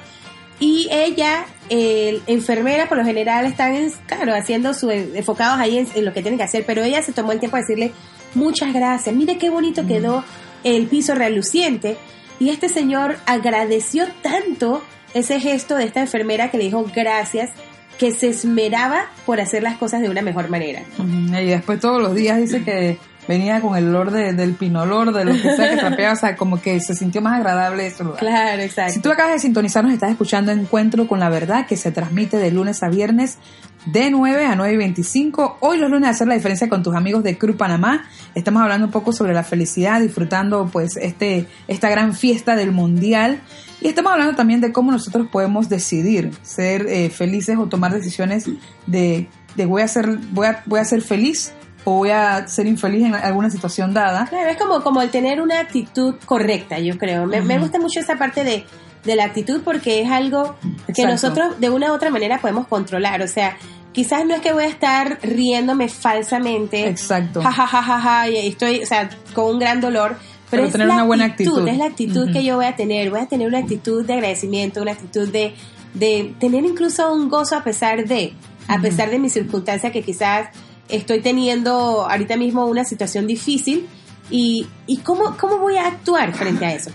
y 0.60 0.88
ella, 0.92 1.46
eh, 1.70 2.20
enfermera, 2.28 2.88
por 2.90 2.98
lo 2.98 3.06
general 3.06 3.46
están, 3.46 3.76
en- 3.76 3.92
claro, 4.06 4.34
haciendo 4.36 4.74
su, 4.74 4.90
enfocados 4.92 5.60
ahí 5.60 5.78
en, 5.78 5.88
en 5.96 6.06
lo 6.06 6.14
que 6.14 6.22
tienen 6.22 6.38
que 6.38 6.44
hacer, 6.44 6.64
pero 6.66 6.84
ella 6.84 7.02
se 7.02 7.14
tomó 7.14 7.32
el 7.32 7.40
tiempo 7.40 7.58
de 7.58 7.64
decirle, 7.64 7.92
muchas 8.36 8.74
gracias, 8.74 9.16
mire 9.16 9.38
qué 9.38 9.50
bonito 9.50 9.86
quedó 9.88 10.24
el 10.64 10.88
piso 10.88 11.16
reluciente, 11.16 11.98
y 12.40 12.50
este 12.50 12.70
señor 12.70 13.18
agradeció 13.26 14.06
tanto 14.22 14.82
ese 15.14 15.40
gesto 15.40 15.76
de 15.76 15.86
esta 15.86 16.02
enfermera 16.02 16.52
que 16.52 16.58
le 16.58 16.66
dijo 16.66 16.86
gracias, 16.96 17.52
que 17.98 18.12
se 18.12 18.30
esmeraba 18.30 19.08
por 19.26 19.42
hacer 19.42 19.62
las 19.64 19.78
cosas 19.78 20.02
de 20.02 20.10
una 20.10 20.22
mejor 20.22 20.50
manera. 20.50 20.84
Ujú. 20.98 21.36
Y 21.38 21.48
después 21.48 21.80
todos 21.82 22.02
los 22.02 22.16
días 22.16 22.38
dice 22.40 22.64
que 22.64 22.98
venía 23.30 23.62
con 23.62 23.78
el 23.78 23.88
olor 23.90 24.10
de- 24.12 24.34
del 24.34 24.56
pinolor, 24.56 25.14
de 25.14 25.24
lo 25.24 25.32
que 25.34 25.56
sea 25.56 25.70
que 25.70 25.78
trapeaba, 25.78 26.14
o 26.14 26.16
sea, 26.18 26.36
como 26.36 26.60
que 26.60 26.82
se 26.82 26.96
sintió 26.96 27.22
más 27.22 27.36
agradable 27.38 27.86
ese 27.86 28.04
lugar. 28.04 28.20
Claro, 28.20 28.62
exacto. 28.62 28.92
Si 28.94 29.00
tú 29.00 29.12
acabas 29.12 29.34
de 29.34 29.40
sintonizarnos, 29.40 29.94
estás 29.94 30.10
escuchando 30.12 30.52
Encuentro 30.52 31.08
con 31.08 31.20
la 31.20 31.30
Verdad, 31.30 31.68
que 31.68 31.78
se 31.78 31.92
transmite 31.92 32.38
de 32.38 32.50
lunes 32.52 32.82
a 32.82 32.90
viernes 32.90 33.38
de 33.86 34.10
9 34.10 34.46
a 34.46 34.56
9 34.56 34.74
y 34.74 34.78
25. 34.78 35.58
Hoy 35.62 35.78
los 35.78 35.90
lunes 35.92 36.10
hacer 36.10 36.28
la 36.28 36.34
diferencia 36.34 36.68
con 36.68 36.82
tus 36.84 36.96
amigos 36.96 37.24
de 37.24 37.38
Cruz 37.38 37.56
Panamá. 37.56 38.04
Estamos 38.34 38.62
hablando 38.64 38.88
un 38.88 38.92
poco 38.92 39.14
sobre 39.14 39.34
la 39.34 39.44
felicidad, 39.44 40.02
disfrutando 40.02 40.68
pues 40.74 40.98
este, 40.98 41.46
esta 41.68 41.88
gran 41.90 42.16
fiesta 42.16 42.56
del 42.56 42.72
Mundial. 42.72 43.40
Y 43.80 43.88
estamos 43.88 44.12
hablando 44.12 44.36
también 44.36 44.60
de 44.60 44.74
cómo 44.74 44.92
nosotros 44.92 45.28
podemos 45.32 45.70
decidir 45.70 46.32
ser 46.42 46.88
eh, 46.90 47.10
felices 47.12 47.58
o 47.58 47.68
tomar 47.68 47.94
decisiones 47.94 48.46
de, 48.88 49.28
de 49.56 49.66
voy, 49.68 49.84
a 49.84 49.88
ser, 49.88 50.18
voy, 50.32 50.48
a, 50.48 50.64
voy 50.66 50.80
a 50.80 50.84
ser 50.86 51.02
feliz 51.04 51.54
o 51.84 51.94
voy 51.94 52.12
a 52.12 52.48
ser 52.48 52.68
infeliz 52.68 53.06
en 53.06 53.16
alguna 53.16 53.50
situación 53.50 53.94
dada. 53.94 54.26
Claro, 54.28 54.50
es 54.50 54.58
como, 54.58 54.82
como 54.84 55.02
el 55.02 55.10
tener 55.10 55.42
una 55.42 55.60
actitud 55.60 56.16
correcta, 56.26 56.80
yo 56.80 56.98
creo. 56.98 57.26
Me, 57.26 57.42
me 57.42 57.58
gusta 57.60 57.80
mucho 57.80 58.00
esa 58.00 58.18
parte 58.18 58.44
de, 58.44 58.66
de 59.04 59.16
la 59.16 59.26
actitud 59.26 59.62
porque 59.64 60.02
es 60.02 60.12
algo 60.12 60.56
que 60.88 61.02
Exacto. 61.02 61.12
nosotros 61.12 61.60
de 61.60 61.70
una 61.70 61.92
u 61.92 61.96
otra 61.96 62.10
manera 62.10 62.40
podemos 62.40 62.68
controlar. 62.68 63.22
O 63.22 63.28
sea, 63.28 63.58
quizás 63.92 64.26
no 64.26 64.36
es 64.36 64.42
que 64.42 64.54
voy 64.54 64.66
a 64.66 64.68
estar 64.68 65.20
riéndome 65.24 65.90
falsamente. 65.90 66.88
Exacto. 66.88 67.42
Ja, 67.42 67.52
ja, 67.52 67.68
ja, 67.68 67.82
ja, 67.82 68.00
ja, 68.00 68.30
y 68.30 68.48
estoy, 68.48 68.84
o 68.84 68.86
sea, 68.86 69.10
con 69.34 69.54
un 69.56 69.60
gran 69.60 69.82
dolor. 69.82 70.18
Pero, 70.50 70.64
Pero 70.64 70.66
es 70.66 70.72
tener 70.72 70.88
la 70.88 70.94
una 70.96 71.04
buena 71.04 71.26
actitud. 71.26 71.68
Es 71.68 71.78
la 71.78 71.86
actitud 71.86 72.32
que 72.32 72.44
yo 72.44 72.56
voy 72.56 72.66
a 72.66 72.76
tener. 72.76 73.12
Voy 73.12 73.20
a 73.20 73.28
tener 73.28 73.48
una 73.48 73.60
actitud 73.60 74.04
de 74.04 74.14
agradecimiento, 74.14 74.82
una 74.82 74.94
actitud 74.94 75.30
de, 75.30 75.54
de 75.94 76.34
tener 76.40 76.66
incluso 76.66 77.14
un 77.14 77.30
gozo 77.30 77.56
a 77.56 77.64
pesar 77.64 78.06
de, 78.06 78.34
a 78.68 78.80
pesar 78.80 79.12
de 79.12 79.20
mi 79.20 79.30
circunstancia 79.30 79.92
que 79.92 80.02
quizás 80.02 80.50
estoy 80.90 81.22
teniendo 81.22 81.72
ahorita 82.10 82.36
mismo 82.38 82.66
una 82.66 82.84
situación 82.84 83.28
difícil 83.28 83.88
y, 84.30 84.68
y 84.88 84.98
cómo, 84.98 85.38
cómo 85.38 85.58
voy 85.58 85.78
a 85.78 85.88
actuar 85.88 86.34
frente 86.34 86.66
a 86.66 86.74
eso. 86.74 86.92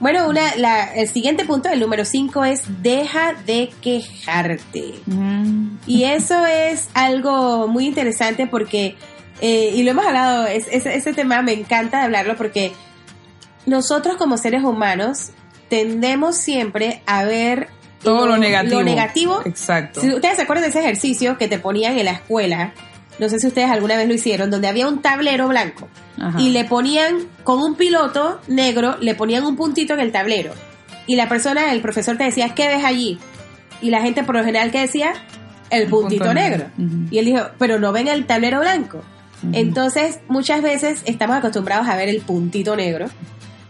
Bueno, 0.00 0.28
una, 0.28 0.54
la, 0.56 0.94
el 0.94 1.08
siguiente 1.08 1.44
punto, 1.44 1.68
el 1.68 1.80
número 1.80 2.04
5, 2.04 2.44
es 2.44 2.62
deja 2.82 3.34
de 3.46 3.70
quejarte. 3.82 4.94
Mm. 5.06 5.78
Y 5.86 6.04
eso 6.04 6.46
es 6.46 6.88
algo 6.94 7.66
muy 7.66 7.86
interesante 7.86 8.46
porque, 8.46 8.96
eh, 9.40 9.72
y 9.74 9.82
lo 9.82 9.90
hemos 9.90 10.06
hablado, 10.06 10.46
es, 10.46 10.66
es- 10.70 10.86
ese 10.86 11.12
tema 11.14 11.42
me 11.42 11.52
encanta 11.52 12.04
hablarlo 12.04 12.36
porque 12.36 12.72
nosotros 13.66 14.16
como 14.16 14.36
seres 14.38 14.62
humanos 14.62 15.30
tendemos 15.68 16.36
siempre 16.36 17.02
a 17.06 17.24
ver 17.24 17.68
Todo 18.02 18.26
lo 18.26 18.36
negativo. 18.36 18.78
Lo 18.80 18.84
negativo. 18.84 19.42
Exacto. 19.44 20.00
Si 20.00 20.12
ustedes 20.14 20.36
se 20.36 20.42
acuerdan 20.42 20.62
de 20.62 20.70
ese 20.70 20.80
ejercicio 20.80 21.36
que 21.38 21.48
te 21.48 21.58
ponían 21.58 21.98
en 21.98 22.04
la 22.06 22.12
escuela, 22.12 22.72
no 23.18 23.28
sé 23.28 23.38
si 23.38 23.46
ustedes 23.46 23.70
alguna 23.70 23.96
vez 23.96 24.08
lo 24.08 24.14
hicieron, 24.14 24.50
donde 24.50 24.68
había 24.68 24.88
un 24.88 25.00
tablero 25.02 25.48
blanco 25.48 25.88
Ajá. 26.18 26.40
y 26.40 26.50
le 26.50 26.64
ponían 26.64 27.26
con 27.44 27.60
un 27.60 27.74
piloto 27.74 28.40
negro, 28.48 28.96
le 29.00 29.14
ponían 29.14 29.44
un 29.44 29.56
puntito 29.56 29.94
en 29.94 30.00
el 30.00 30.12
tablero. 30.12 30.52
Y 31.06 31.16
la 31.16 31.28
persona, 31.28 31.72
el 31.72 31.80
profesor 31.80 32.16
te 32.16 32.24
decía, 32.24 32.54
¿qué 32.54 32.68
ves 32.68 32.84
allí? 32.84 33.18
Y 33.80 33.90
la 33.90 34.02
gente 34.02 34.22
por 34.24 34.36
lo 34.36 34.44
general 34.44 34.70
que 34.70 34.80
decía, 34.80 35.12
el 35.70 35.84
Un 35.84 35.90
puntito 35.90 36.32
negro. 36.34 36.66
Y 37.10 37.18
él 37.18 37.24
dijo, 37.24 37.42
pero 37.58 37.78
no 37.78 37.92
ven 37.92 38.08
el 38.08 38.26
tablero 38.26 38.60
blanco. 38.60 39.02
Entonces, 39.52 40.18
muchas 40.28 40.62
veces 40.62 41.02
estamos 41.06 41.36
acostumbrados 41.36 41.88
a 41.88 41.96
ver 41.96 42.08
el 42.08 42.20
puntito 42.20 42.76
negro 42.76 43.06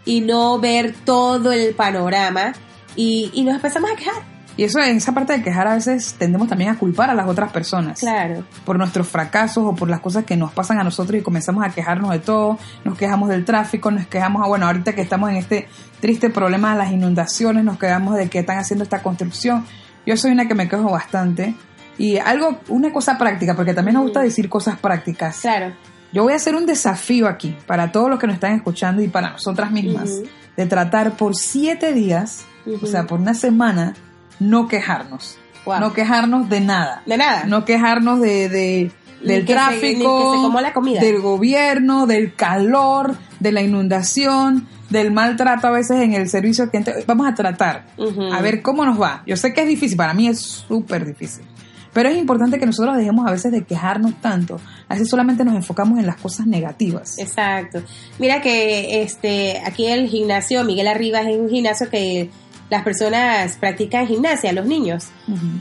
y 0.04 0.22
no 0.22 0.58
ver 0.58 0.94
todo 1.04 1.52
el 1.52 1.74
panorama 1.74 2.54
y, 2.96 3.30
y 3.34 3.44
nos 3.44 3.56
empezamos 3.56 3.90
a 3.90 3.96
quejar. 3.96 4.37
Y 4.58 4.64
eso, 4.64 4.80
en 4.80 4.96
esa 4.96 5.12
parte 5.12 5.34
de 5.34 5.40
quejar, 5.40 5.68
a 5.68 5.74
veces 5.74 6.16
tendemos 6.18 6.48
también 6.48 6.70
a 6.70 6.76
culpar 6.76 7.10
a 7.10 7.14
las 7.14 7.28
otras 7.28 7.52
personas. 7.52 8.00
Claro. 8.00 8.42
Por 8.64 8.76
nuestros 8.76 9.06
fracasos 9.06 9.62
o 9.64 9.72
por 9.76 9.88
las 9.88 10.00
cosas 10.00 10.24
que 10.24 10.36
nos 10.36 10.50
pasan 10.50 10.80
a 10.80 10.82
nosotros 10.82 11.20
y 11.20 11.22
comenzamos 11.22 11.64
a 11.64 11.70
quejarnos 11.70 12.10
de 12.10 12.18
todo. 12.18 12.58
Nos 12.84 12.98
quejamos 12.98 13.28
del 13.28 13.44
tráfico, 13.44 13.92
nos 13.92 14.08
quejamos, 14.08 14.42
ah, 14.44 14.48
bueno, 14.48 14.66
ahorita 14.66 14.96
que 14.96 15.00
estamos 15.00 15.30
en 15.30 15.36
este 15.36 15.68
triste 16.00 16.28
problema 16.28 16.72
de 16.72 16.78
las 16.78 16.90
inundaciones, 16.90 17.62
nos 17.62 17.78
quejamos 17.78 18.16
de 18.16 18.28
que 18.28 18.40
están 18.40 18.58
haciendo 18.58 18.82
esta 18.82 19.00
construcción. 19.00 19.64
Yo 20.04 20.16
soy 20.16 20.32
una 20.32 20.48
que 20.48 20.56
me 20.56 20.68
quejo 20.68 20.90
bastante. 20.90 21.54
Y 21.96 22.18
algo, 22.18 22.58
una 22.66 22.92
cosa 22.92 23.16
práctica, 23.16 23.54
porque 23.54 23.74
también 23.74 23.94
nos 23.94 24.02
gusta 24.02 24.22
decir 24.22 24.48
cosas 24.48 24.76
prácticas. 24.80 25.38
Claro. 25.40 25.72
Yo 26.12 26.24
voy 26.24 26.32
a 26.32 26.36
hacer 26.36 26.56
un 26.56 26.66
desafío 26.66 27.28
aquí 27.28 27.56
para 27.68 27.92
todos 27.92 28.10
los 28.10 28.18
que 28.18 28.26
nos 28.26 28.34
están 28.34 28.54
escuchando 28.54 29.02
y 29.02 29.08
para 29.08 29.30
nosotras 29.30 29.70
mismas 29.70 30.10
de 30.56 30.66
tratar 30.66 31.16
por 31.16 31.36
siete 31.36 31.92
días, 31.92 32.44
o 32.82 32.86
sea, 32.86 33.06
por 33.06 33.20
una 33.20 33.34
semana, 33.34 33.94
no 34.40 34.68
quejarnos. 34.68 35.38
Wow. 35.64 35.80
No 35.80 35.92
quejarnos 35.92 36.48
de 36.48 36.60
nada. 36.60 37.02
De 37.06 37.16
nada. 37.16 37.44
No 37.44 37.64
quejarnos 37.64 38.20
de, 38.20 38.48
de- 38.48 38.90
del 39.22 39.44
que 39.44 39.52
tráfico, 39.52 39.78
ni 39.80 39.94
que 40.32 40.36
se 40.36 40.42
comó 40.44 40.60
la 40.60 40.72
comida. 40.72 41.00
del 41.00 41.20
gobierno, 41.20 42.06
del 42.06 42.34
calor, 42.34 43.16
de 43.40 43.50
la 43.52 43.62
inundación, 43.62 44.68
del 44.90 45.10
maltrato 45.10 45.66
a 45.66 45.70
veces 45.72 45.98
en 46.00 46.12
el 46.14 46.28
servicio 46.28 46.70
que 46.70 46.82
vamos 47.06 47.26
a 47.26 47.34
tratar. 47.34 47.86
A 48.32 48.40
ver 48.40 48.62
cómo 48.62 48.84
nos 48.86 49.00
va. 49.00 49.22
Yo 49.26 49.36
sé 49.36 49.52
que 49.52 49.62
es 49.62 49.68
difícil, 49.68 49.96
para 49.96 50.14
mí 50.14 50.28
es 50.28 50.40
súper 50.40 51.04
difícil. 51.04 51.44
Pero 51.92 52.10
es 52.10 52.16
importante 52.16 52.60
que 52.60 52.66
nosotros 52.66 52.96
dejemos 52.96 53.26
a 53.26 53.32
veces 53.32 53.50
de 53.50 53.64
quejarnos 53.64 54.14
tanto. 54.20 54.60
A 54.88 54.94
veces 54.94 55.08
solamente 55.08 55.44
nos 55.44 55.56
enfocamos 55.56 55.98
en 55.98 56.06
las 56.06 56.16
cosas 56.16 56.46
negativas. 56.46 57.18
Exacto. 57.18 57.82
Mira 58.20 58.40
que 58.40 59.02
este 59.02 59.60
aquí 59.66 59.86
el 59.86 60.06
gimnasio 60.08 60.62
Miguel 60.64 60.86
Arribas 60.86 61.26
es 61.26 61.36
un 61.36 61.48
gimnasio 61.50 61.90
que 61.90 62.30
las 62.70 62.82
personas 62.82 63.56
practican 63.56 64.06
gimnasia, 64.06 64.52
los 64.52 64.66
niños. 64.66 65.06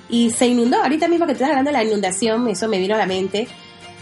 Y 0.10 0.32
se 0.32 0.48
inundó. 0.48 0.82
Ahorita 0.82 1.08
mismo 1.08 1.26
que 1.26 1.34
estás 1.34 1.50
hablando 1.50 1.72
de 1.72 1.78
la 1.78 1.84
inundación, 1.84 2.48
eso 2.48 2.68
me 2.68 2.80
vino 2.80 2.96
a 2.96 2.98
la 2.98 3.06
mente. 3.06 3.48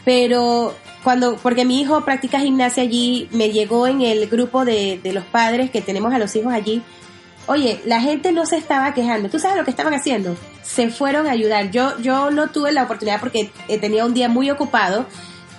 Pero 0.04 0.76
cuando, 1.04 1.36
porque 1.38 1.66
mi 1.66 1.82
hijo 1.82 2.02
practica 2.02 2.40
gimnasia 2.40 2.84
allí, 2.84 3.28
me 3.32 3.52
llegó 3.52 3.88
en 3.88 4.02
el 4.02 4.28
grupo 4.28 4.66
de, 4.66 5.00
de 5.04 5.14
los 5.14 5.24
padres 5.26 5.72
que 5.72 5.82
tenemos 5.82 6.14
a 6.14 6.20
los 6.20 6.36
hijos 6.36 6.54
allí. 6.54 6.82
Oye, 7.48 7.80
la 7.86 8.02
gente 8.02 8.32
no 8.32 8.46
se 8.48 8.58
estaba 8.58 8.94
quejando. 8.96 9.30
¿Tú 9.30 9.38
sabes 9.38 9.58
lo 9.58 9.64
que 9.64 9.70
estaban 9.70 9.94
haciendo? 9.94 10.36
Se 10.64 10.90
fueron 10.90 11.28
a 11.28 11.32
ayudar. 11.32 11.70
Yo, 11.70 11.98
yo 12.00 12.32
no 12.32 12.50
tuve 12.50 12.72
la 12.72 12.84
oportunidad 12.84 13.20
porque 13.20 13.52
tenía 13.80 14.04
un 14.04 14.16
día 14.16 14.30
muy 14.30 14.50
ocupado, 14.50 15.06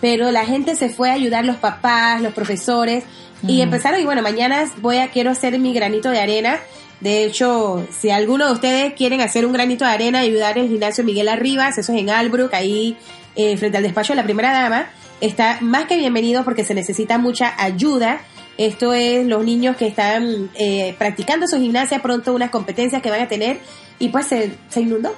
pero 0.01 0.31
la 0.31 0.45
gente 0.45 0.77
se 0.77 0.89
fue 0.89 1.11
a 1.11 1.15
ayudar, 1.15 1.45
los 1.45 1.57
papás, 1.57 2.21
los 2.21 2.33
profesores, 2.33 3.05
y 3.47 3.61
empezaron, 3.61 4.01
y 4.01 4.05
bueno, 4.05 4.23
mañana 4.23 4.65
voy 4.79 4.99
a, 4.99 5.09
quiero 5.09 5.31
hacer 5.31 5.59
mi 5.59 5.73
granito 5.73 6.11
de 6.11 6.21
arena. 6.21 6.59
De 7.01 7.25
hecho, 7.25 7.87
si 7.91 8.11
alguno 8.11 8.47
de 8.47 8.53
ustedes 8.53 8.95
quieren 8.95 9.21
hacer 9.21 9.45
un 9.45 9.53
granito 9.53 9.85
de 9.85 9.91
arena 9.91 10.25
y 10.25 10.29
ayudar 10.29 10.57
el 10.59 10.69
gimnasio 10.69 11.05
Miguel 11.05 11.29
Arribas, 11.29 11.77
eso 11.77 11.93
es 11.93 11.99
en 11.99 12.11
Albrook, 12.11 12.55
ahí 12.55 12.97
eh, 13.35 13.57
frente 13.59 13.77
al 13.77 13.83
despacho 13.83 14.15
de 14.15 14.17
la 14.17 14.25
primera 14.25 14.53
dama, 14.53 14.89
está 15.21 15.59
más 15.61 15.85
que 15.85 15.97
bienvenido 15.97 16.45
porque 16.45 16.65
se 16.65 16.75
necesita 16.75 17.19
mucha 17.19 17.55
ayuda. 17.63 18.21
Esto 18.57 18.95
es 18.95 19.27
los 19.27 19.45
niños 19.45 19.77
que 19.77 19.87
están 19.87 20.51
eh, 20.55 20.95
practicando 20.99 21.47
su 21.47 21.59
gimnasia, 21.61 22.01
pronto 22.01 22.33
unas 22.33 22.51
competencias 22.51 23.03
que 23.03 23.11
van 23.11 23.21
a 23.21 23.29
tener 23.29 23.59
y 23.99 24.09
pues 24.09 24.27
se, 24.27 24.55
se 24.71 24.81
inundó. 24.81 25.15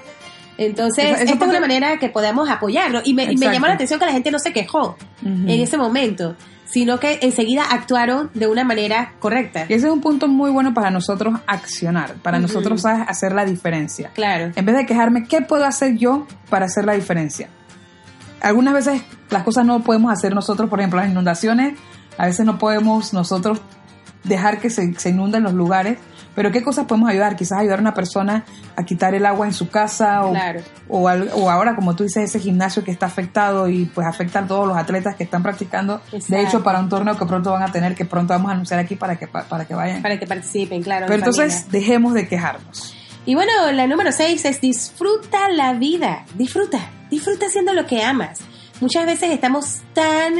Entonces, 0.58 1.04
Eso- 1.04 1.14
eso 1.22 1.32
esta 1.32 1.44
es 1.44 1.50
una 1.50 1.60
manera 1.60 1.98
que 1.98 2.08
podamos 2.10 2.50
apoyarlo. 2.50 3.00
Y 3.04 3.14
me, 3.14 3.24
y 3.32 3.36
me 3.36 3.46
llamó 3.50 3.66
la 3.68 3.74
atención 3.74 3.98
que 3.98 4.06
la 4.06 4.12
gente 4.12 4.30
no 4.30 4.38
se 4.38 4.52
quejó 4.52 4.96
en 5.24 5.48
ese 5.48 5.76
momento, 5.78 6.34
sino 6.66 6.98
que 7.00 7.20
enseguida 7.22 7.62
actuaron 7.70 8.30
de 8.34 8.46
una 8.46 8.64
manera 8.64 9.14
correcta. 9.20 9.66
Y 9.68 9.72
ese 9.74 9.86
es 9.86 9.92
un 9.92 10.00
punto 10.02 10.28
muy 10.28 10.50
bueno 10.50 10.74
para 10.74 10.90
nosotros 10.90 11.38
accionar, 11.46 12.14
para 12.16 12.38
nosotros 12.40 12.82
¿sabes? 12.82 13.08
hacer 13.08 13.32
la 13.32 13.44
diferencia. 13.46 14.10
Claro. 14.14 14.52
En 14.54 14.64
vez 14.66 14.76
de 14.76 14.84
quejarme, 14.84 15.24
¿qué 15.24 15.40
puedo 15.40 15.64
hacer 15.64 15.96
yo 15.96 16.26
para 16.50 16.66
hacer 16.66 16.84
la 16.84 16.92
diferencia? 16.92 17.48
Algunas 18.40 18.74
veces 18.74 19.00
las 19.30 19.42
cosas 19.44 19.64
no 19.64 19.80
podemos 19.82 20.12
hacer 20.12 20.34
nosotros, 20.34 20.68
por 20.68 20.80
ejemplo, 20.80 21.00
las 21.00 21.08
inundaciones, 21.10 21.78
a 22.18 22.26
veces 22.26 22.44
no 22.44 22.58
podemos 22.58 23.12
nosotros 23.12 23.60
dejar 24.24 24.58
que 24.58 24.70
se, 24.70 24.94
se 24.98 25.10
inunden 25.10 25.42
los 25.42 25.52
lugares, 25.54 25.98
pero 26.34 26.52
¿qué 26.52 26.62
cosas 26.62 26.86
podemos 26.86 27.08
ayudar? 27.10 27.34
Quizás 27.36 27.58
ayudar 27.58 27.78
a 27.78 27.82
una 27.82 27.94
persona 27.94 28.44
a 28.76 28.84
quitar 28.84 29.14
el 29.14 29.26
agua 29.26 29.46
en 29.46 29.52
su 29.52 29.68
casa 29.70 30.24
o, 30.24 30.30
Claro. 30.30 30.60
o, 30.88 31.08
al- 31.08 31.30
o 31.34 31.50
ahora, 31.50 31.74
como 31.74 31.96
tú 31.96 32.04
dices, 32.04 32.24
ese 32.24 32.38
gimnasio 32.38 32.84
que 32.84 32.90
está 32.90 33.06
afectado 33.06 33.68
y 33.68 33.86
pues 33.86 34.06
afecta 34.06 34.40
a 34.40 34.46
todos 34.46 34.66
los 34.68 34.76
atletas 34.76 35.16
que 35.16 35.24
están 35.24 35.42
practicando. 35.42 36.00
De 36.12 36.18
Exacto. 36.18 36.36
hecho, 36.36 36.62
para 36.62 36.78
un 36.80 36.88
torneo 36.88 37.16
que 37.18 37.26
pronto 37.26 37.50
van 37.52 37.62
a 37.62 37.72
tener, 37.72 37.94
que 37.94 38.04
pronto 38.04 38.34
vamos 38.34 38.50
a 38.50 38.54
anunciar 38.54 38.78
aquí 38.80 38.94
para 38.96 39.16
que, 39.16 39.26
pa- 39.26 39.44
para 39.44 39.64
que 39.64 39.74
vayan. 39.74 40.02
Para 40.02 40.18
que 40.18 40.26
participen, 40.26 40.82
claro. 40.82 41.06
Pero 41.06 41.14
en 41.14 41.20
entonces 41.20 41.54
familia. 41.62 41.80
dejemos 41.80 42.14
de 42.14 42.28
quejarnos. 42.28 42.94
Y 43.26 43.34
bueno, 43.34 43.52
la 43.72 43.86
número 43.86 44.10
seis 44.12 44.44
es 44.44 44.60
disfruta 44.60 45.48
la 45.50 45.74
vida. 45.74 46.24
Disfruta. 46.34 46.78
Disfruta 47.10 47.46
haciendo 47.46 47.72
lo 47.74 47.84
que 47.86 48.02
amas. 48.02 48.40
Muchas 48.80 49.06
veces 49.06 49.30
estamos 49.32 49.80
tan 49.92 50.34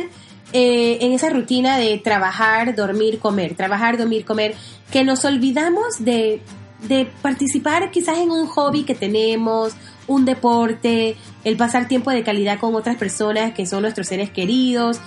eh, 0.53 0.99
en 1.01 1.13
esa 1.13 1.31
rutina 1.31 1.77
de 1.77 1.99
trabajar, 1.99 2.75
dormir, 2.75 3.19
comer, 3.19 3.55
trabajar, 3.55 3.99
dormir, 3.99 4.25
comer, 4.25 4.55
que 4.91 5.05
nos 5.05 5.25
olvidamos 5.25 6.05
de, 6.05 6.41
de 6.87 7.07
participar 7.23 7.91
quizás 7.91 8.19
en 8.19 8.31
un 8.31 8.47
hobby 8.47 8.85
que 8.85 8.95
tenemos, 8.95 9.75
un 10.07 10.25
deporte, 10.25 11.17
el 11.45 11.57
pasar 11.57 11.89
tiempo 11.89 12.11
de 12.11 12.23
calidad 12.23 12.59
con 12.59 12.75
otras 12.75 12.97
personas 12.97 13.53
que 13.53 13.67
son 13.67 13.83
nuestros 13.83 14.07
seres 14.07 14.31
queridos. 14.31 15.01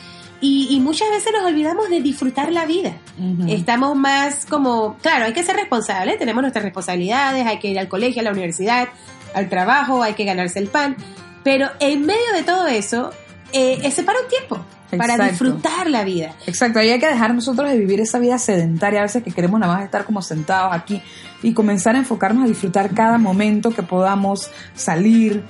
Y, 0.44 0.68
y 0.72 0.80
muchas 0.80 1.10
veces 1.12 1.32
nos 1.34 1.44
olvidamos 1.44 1.88
de 1.90 2.02
disfrutar 2.02 2.52
la 2.52 2.66
vida. 2.66 2.98
Ujú. 3.20 3.48
Estamos 3.48 3.96
más 3.96 4.48
como, 4.48 4.98
claro, 4.98 5.26
hay 5.26 5.34
que 5.34 5.44
ser 5.44 5.56
responsables, 5.56 6.18
tenemos 6.18 6.42
nuestras 6.42 6.64
responsabilidades, 6.64 7.46
hay 7.46 7.60
que 7.60 7.68
ir 7.68 7.78
al 7.78 7.88
colegio, 7.88 8.22
a 8.22 8.24
la 8.24 8.32
universidad, 8.32 8.90
al 9.36 9.50
trabajo, 9.50 10.02
hay 10.02 10.14
que 10.14 10.26
ganarse 10.26 10.58
el 10.58 10.68
pan, 10.68 10.98
pero 11.44 11.70
en 11.80 12.06
medio 12.06 12.34
de 12.34 12.44
todo 12.44 12.66
eso, 12.68 13.12
eh, 13.54 13.80
eh, 13.84 13.92
separa 13.92 14.20
un 14.20 14.28
tiempo 14.28 14.66
para 14.98 15.18
disfrutar 15.30 15.90
la 15.90 16.04
vida. 16.04 16.34
Exacto, 16.48 16.80
ahí 16.80 16.90
hay 16.90 17.00
que 17.00 17.08
dejar 17.08 17.34
nosotros 17.34 17.70
de 17.70 17.78
vivir 17.78 18.00
esa 18.00 18.20
vida 18.20 18.38
sedentaria, 18.38 19.00
a 19.00 19.04
veces 19.04 19.24
que 19.24 19.32
queremos 19.32 19.60
nada 19.60 19.74
más 19.74 19.84
estar 19.84 20.06
como 20.06 20.22
sentados 20.22 20.74
aquí 20.74 21.02
y 21.44 21.54
comenzar 21.54 21.96
a 21.96 22.00
enfocarnos 22.00 22.46
a 22.46 22.48
disfrutar 22.48 22.94
cada 22.94 23.18
momento 23.18 23.72
que 23.72 23.84
podamos 23.84 24.50
salir. 24.76 25.44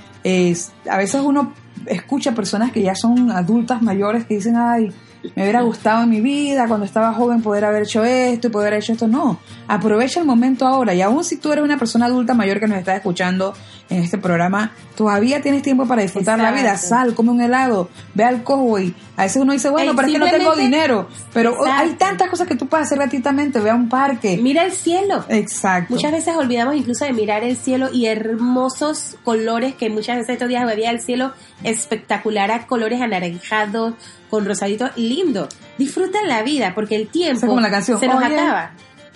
A 0.90 0.98
veces 0.98 1.22
uno 1.24 1.54
escucha 1.88 2.34
personas 2.34 2.72
que 2.72 2.82
ya 2.82 2.96
son 2.96 3.32
adultas 3.32 3.82
mayores 3.82 4.26
que 4.26 4.36
dicen, 4.36 4.56
ay, 4.58 4.92
me 5.36 5.44
hubiera 5.44 5.62
gustado 5.62 6.04
en 6.04 6.10
mi 6.10 6.22
vida 6.22 6.68
cuando 6.68 6.86
estaba 6.86 7.14
joven 7.14 7.42
poder 7.42 7.66
haber 7.66 7.84
hecho 7.84 8.04
esto 8.04 8.48
y 8.48 8.50
poder 8.50 8.74
haber 8.74 8.84
hecho 8.84 8.94
esto. 8.94 9.08
No, 9.08 9.40
aprovecha 9.68 10.20
el 10.20 10.26
momento 10.26 10.66
ahora 10.66 10.94
y 10.94 11.02
aún 11.02 11.24
si 11.24 11.38
tú 11.38 11.52
eres 11.52 11.64
una 11.64 11.78
persona 11.78 12.08
adulta 12.08 12.34
mayor 12.34 12.60
que 12.60 12.68
nos 12.68 12.78
está 12.78 12.96
escuchando 12.96 13.54
en 13.90 14.04
este 14.04 14.18
programa, 14.18 14.72
todavía 14.96 15.42
tienes 15.42 15.62
tiempo 15.62 15.86
para 15.86 16.02
disfrutar 16.02 16.40
la 16.40 16.52
vida. 16.52 16.78
Sal, 16.78 17.14
come 17.14 17.32
un 17.32 17.42
helado, 17.42 17.90
ve 18.14 18.24
al 18.24 18.44
Cowboy. 18.44 18.94
A 19.18 19.24
veces 19.24 19.42
uno 19.42 19.54
dice, 19.54 19.70
bueno, 19.70 19.96
pero 19.96 20.08
es 20.08 20.14
que 20.14 20.20
no 20.20 20.30
tengo 20.30 20.56
dinero. 20.56 21.08
Pero 21.34 21.56
oh, 21.60 21.66
hay 21.66 21.92
tantas 21.92 22.30
cosas 22.30 22.48
que 22.48 22.56
tú 22.56 22.68
puedes 22.68 22.88
hacer 22.88 22.98
gratuitamente. 22.98 23.60
Ve 23.60 23.70
a 23.70 23.76
un 23.76 23.90
parque. 23.90 24.40
Mira 24.42 24.64
el 24.64 24.72
cielo. 24.72 25.26
Exacto. 25.28 25.94
Muchas 25.94 26.12
veces 26.12 26.36
olvidamos 26.36 26.76
incluso 26.76 27.06
de 27.06 27.14
mirar 27.14 27.44
el 27.44 27.58
cielo 27.58 27.90
y 27.92 28.06
hermosos 28.06 29.18
colores 29.24 29.76
que 29.76 29.90
muchas 29.90 30.18
veces 30.18 30.34
estos 30.34 30.48
días 30.48 30.66
veía 30.66 30.90
el 30.90 31.02
cielo 31.02 31.34
espectacular 31.64 32.50
a 32.50 32.66
colores 32.66 33.02
anaranjados 33.02 33.94
con 34.32 34.46
rosadito 34.46 34.90
lindo. 34.96 35.48
Disfruta 35.78 36.24
la 36.24 36.42
vida 36.42 36.74
porque 36.74 36.96
el 36.96 37.08
tiempo 37.10 37.46
como 37.46 37.62
la 37.62 37.70
canción, 37.70 38.00
se 38.00 38.08
nos 38.08 38.16
Oye, 38.24 38.34
acaba. 38.34 38.72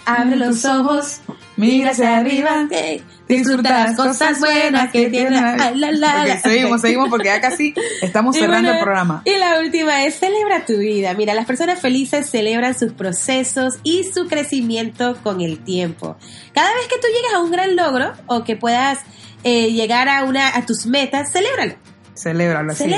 Abre 0.07 0.35
abre 0.35 0.35
los 0.35 0.63
ojos, 0.65 1.21
Mira 1.57 1.89
hacia 1.89 2.17
arriba. 2.17 2.67
eh, 2.69 3.01
disfruta 3.27 3.85
las 3.85 3.95
cosas 3.95 4.39
buenas 4.39 4.91
que 4.91 5.09
tiene. 5.09 5.31
la, 5.31 5.71
la, 5.73 5.91
la, 5.91 6.21
Ok, 6.21 6.27
la. 6.27 6.39
seguimos, 6.41 6.81
seguimos 6.81 7.09
porque 7.09 7.29
ya 7.29 7.41
casi 7.41 7.73
estamos 8.03 8.35
cerrando 8.35 8.67
bueno, 8.69 8.77
el 8.77 8.83
programa. 8.83 9.21
Y 9.25 9.35
la 9.37 9.59
última 9.59 10.05
es 10.05 10.19
celebra 10.19 10.63
tu 10.63 10.77
vida. 10.77 11.15
Mira, 11.15 11.33
las 11.33 11.47
personas 11.47 11.79
felices 11.79 12.29
celebran 12.29 12.77
sus 12.77 12.91
procesos 12.93 13.79
y 13.81 14.03
su 14.03 14.27
crecimiento 14.27 15.17
con 15.23 15.41
el 15.41 15.63
tiempo. 15.63 16.17
Cada 16.53 16.71
vez 16.75 16.87
que 16.87 16.97
tú 16.99 17.07
llegues 17.07 17.33
a 17.33 17.39
un 17.39 17.49
gran 17.49 17.75
logro 17.75 18.13
o 18.27 18.43
que 18.43 18.55
puedas 18.57 18.99
eh, 19.43 19.71
llegar 19.71 20.07
a 20.07 20.23
una 20.25 20.55
a 20.55 20.67
tus 20.67 20.85
metas, 20.85 21.31
celébralo. 21.31 21.73
Celébralo, 22.13 22.73
así 22.73 22.83
es. 22.83 22.89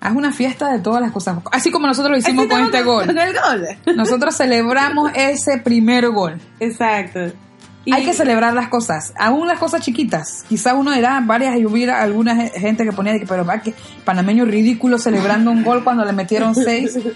Haz 0.00 0.14
una 0.16 0.32
fiesta 0.32 0.72
de 0.72 0.78
todas 0.78 1.02
las 1.02 1.12
cosas. 1.12 1.38
Así 1.52 1.70
como 1.70 1.86
nosotros 1.86 2.12
lo 2.12 2.18
hicimos 2.18 2.46
con 2.46 2.62
este 2.62 2.82
gol. 2.82 3.06
Con 3.06 3.18
el 3.18 3.32
gol. 3.34 3.96
Nosotros 3.96 4.34
celebramos 4.36 5.10
ese 5.14 5.58
primer 5.58 6.08
gol. 6.08 6.40
Exacto. 6.58 7.20
Y- 7.84 7.92
Hay 7.94 8.04
que 8.04 8.12
celebrar 8.12 8.52
las 8.54 8.68
cosas, 8.68 9.12
aún 9.18 9.46
las 9.48 9.58
cosas 9.58 9.82
chiquitas. 9.82 10.44
Quizás 10.48 10.74
uno 10.76 10.92
dirá, 10.92 11.20
varias 11.24 11.58
y 11.58 11.64
hubiera 11.64 12.02
alguna 12.02 12.34
ge- 12.36 12.50
gente 12.60 12.84
que 12.84 12.92
ponía, 12.92 13.12
de 13.14 13.20
que, 13.20 13.26
pero 13.26 13.44
va 13.44 13.60
que 13.60 13.74
panameño 14.04 14.44
ridículo 14.44 14.98
celebrando 14.98 15.50
un 15.50 15.62
gol 15.64 15.82
cuando 15.84 16.04
le 16.04 16.12
metieron 16.12 16.54
seis. 16.54 16.98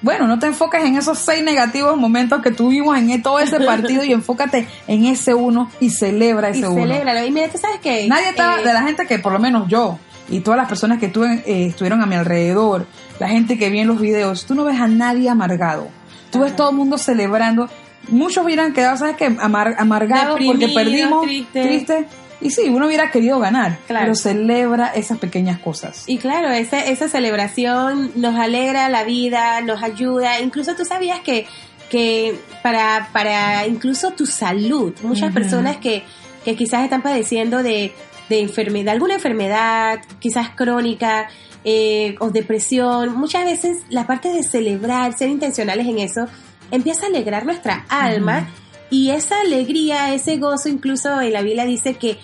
Bueno, 0.00 0.28
no 0.28 0.38
te 0.38 0.46
enfoques 0.46 0.84
en 0.84 0.96
esos 0.96 1.18
seis 1.18 1.42
negativos 1.42 1.96
momentos 1.96 2.40
que 2.40 2.52
tuvimos 2.52 2.96
en 2.96 3.10
e- 3.10 3.18
todo 3.18 3.40
ese 3.40 3.58
partido 3.58 4.04
y 4.04 4.12
enfócate 4.12 4.68
en 4.86 5.06
ese 5.06 5.34
uno 5.34 5.68
y 5.80 5.90
celebra 5.90 6.50
ese 6.50 6.60
y 6.60 6.64
uno. 6.66 6.74
celébralo. 6.82 7.26
Y 7.26 7.32
mira, 7.32 7.48
tú 7.48 7.58
sabes 7.58 7.80
que 7.80 8.06
Nadie 8.06 8.28
estaba, 8.28 8.60
eh, 8.60 8.64
de 8.64 8.72
la 8.72 8.82
gente 8.82 9.06
que 9.08 9.18
por 9.18 9.32
lo 9.32 9.40
menos 9.40 9.66
yo 9.66 9.98
y 10.28 10.40
todas 10.40 10.58
las 10.58 10.68
personas 10.68 10.98
que 10.98 11.08
tuve, 11.08 11.42
eh, 11.46 11.66
estuvieron 11.66 12.02
a 12.02 12.06
mi 12.06 12.14
alrededor, 12.16 12.86
la 13.18 13.28
gente 13.28 13.58
que 13.58 13.70
vi 13.70 13.80
en 13.80 13.88
los 13.88 14.00
videos, 14.00 14.44
tú 14.46 14.54
no 14.54 14.64
ves 14.64 14.80
a 14.80 14.86
nadie 14.88 15.28
amargado. 15.28 15.88
Tú 16.30 16.40
ves 16.40 16.54
todo 16.54 16.70
el 16.70 16.76
mundo 16.76 16.98
celebrando. 16.98 17.68
Muchos 18.08 18.44
hubieran 18.44 18.72
quedado, 18.72 18.96
¿sabes 18.96 19.16
qué? 19.16 19.26
Amar- 19.40 19.76
amargados 19.78 20.38
porque 20.44 20.66
Deprimidos, 20.66 20.74
perdimos, 20.74 21.22
tristes. 21.24 21.66
triste. 21.66 22.06
Y 22.40 22.50
sí, 22.50 22.68
uno 22.68 22.86
hubiera 22.86 23.10
querido 23.10 23.40
ganar, 23.40 23.78
Claro. 23.88 24.04
pero 24.04 24.14
celebra 24.14 24.88
esas 24.88 25.18
pequeñas 25.18 25.58
cosas. 25.58 26.04
Y 26.06 26.18
claro, 26.18 26.50
esa, 26.50 26.78
esa 26.80 27.08
celebración 27.08 28.12
nos 28.14 28.36
alegra 28.36 28.88
la 28.88 29.02
vida, 29.04 29.60
nos 29.62 29.82
ayuda. 29.82 30.38
Incluso 30.40 30.76
tú 30.76 30.84
sabías 30.84 31.18
que, 31.20 31.46
que 31.90 32.38
para, 32.62 33.08
para 33.12 33.66
incluso 33.66 34.12
tu 34.12 34.26
salud, 34.26 34.92
muchas 35.02 35.30
Ujú. 35.30 35.34
personas 35.34 35.78
que, 35.78 36.04
que 36.44 36.54
quizás 36.54 36.84
están 36.84 37.02
padeciendo 37.02 37.62
de, 37.62 37.92
de 38.28 38.40
enfermedad, 38.40 38.94
alguna 38.94 39.14
enfermedad, 39.14 40.00
quizás 40.18 40.50
crónica, 40.50 41.28
eh, 41.64 42.14
o 42.20 42.30
depresión, 42.30 43.14
muchas 43.16 43.44
veces 43.44 43.78
la 43.90 44.06
parte 44.06 44.28
de 44.32 44.42
celebrar, 44.42 45.16
ser 45.16 45.28
intencionales 45.28 45.86
en 45.86 45.98
eso, 45.98 46.26
empieza 46.70 47.06
a 47.06 47.08
alegrar 47.08 47.44
nuestra 47.44 47.84
alma. 47.88 48.48
Y 48.90 49.10
esa 49.10 49.40
alegría, 49.40 50.14
ese 50.14 50.38
gozo, 50.38 50.68
incluso 50.68 51.20
en 51.20 51.32
la 51.32 51.42
Biblia 51.42 51.64
dice 51.66 51.94
que 51.94 52.18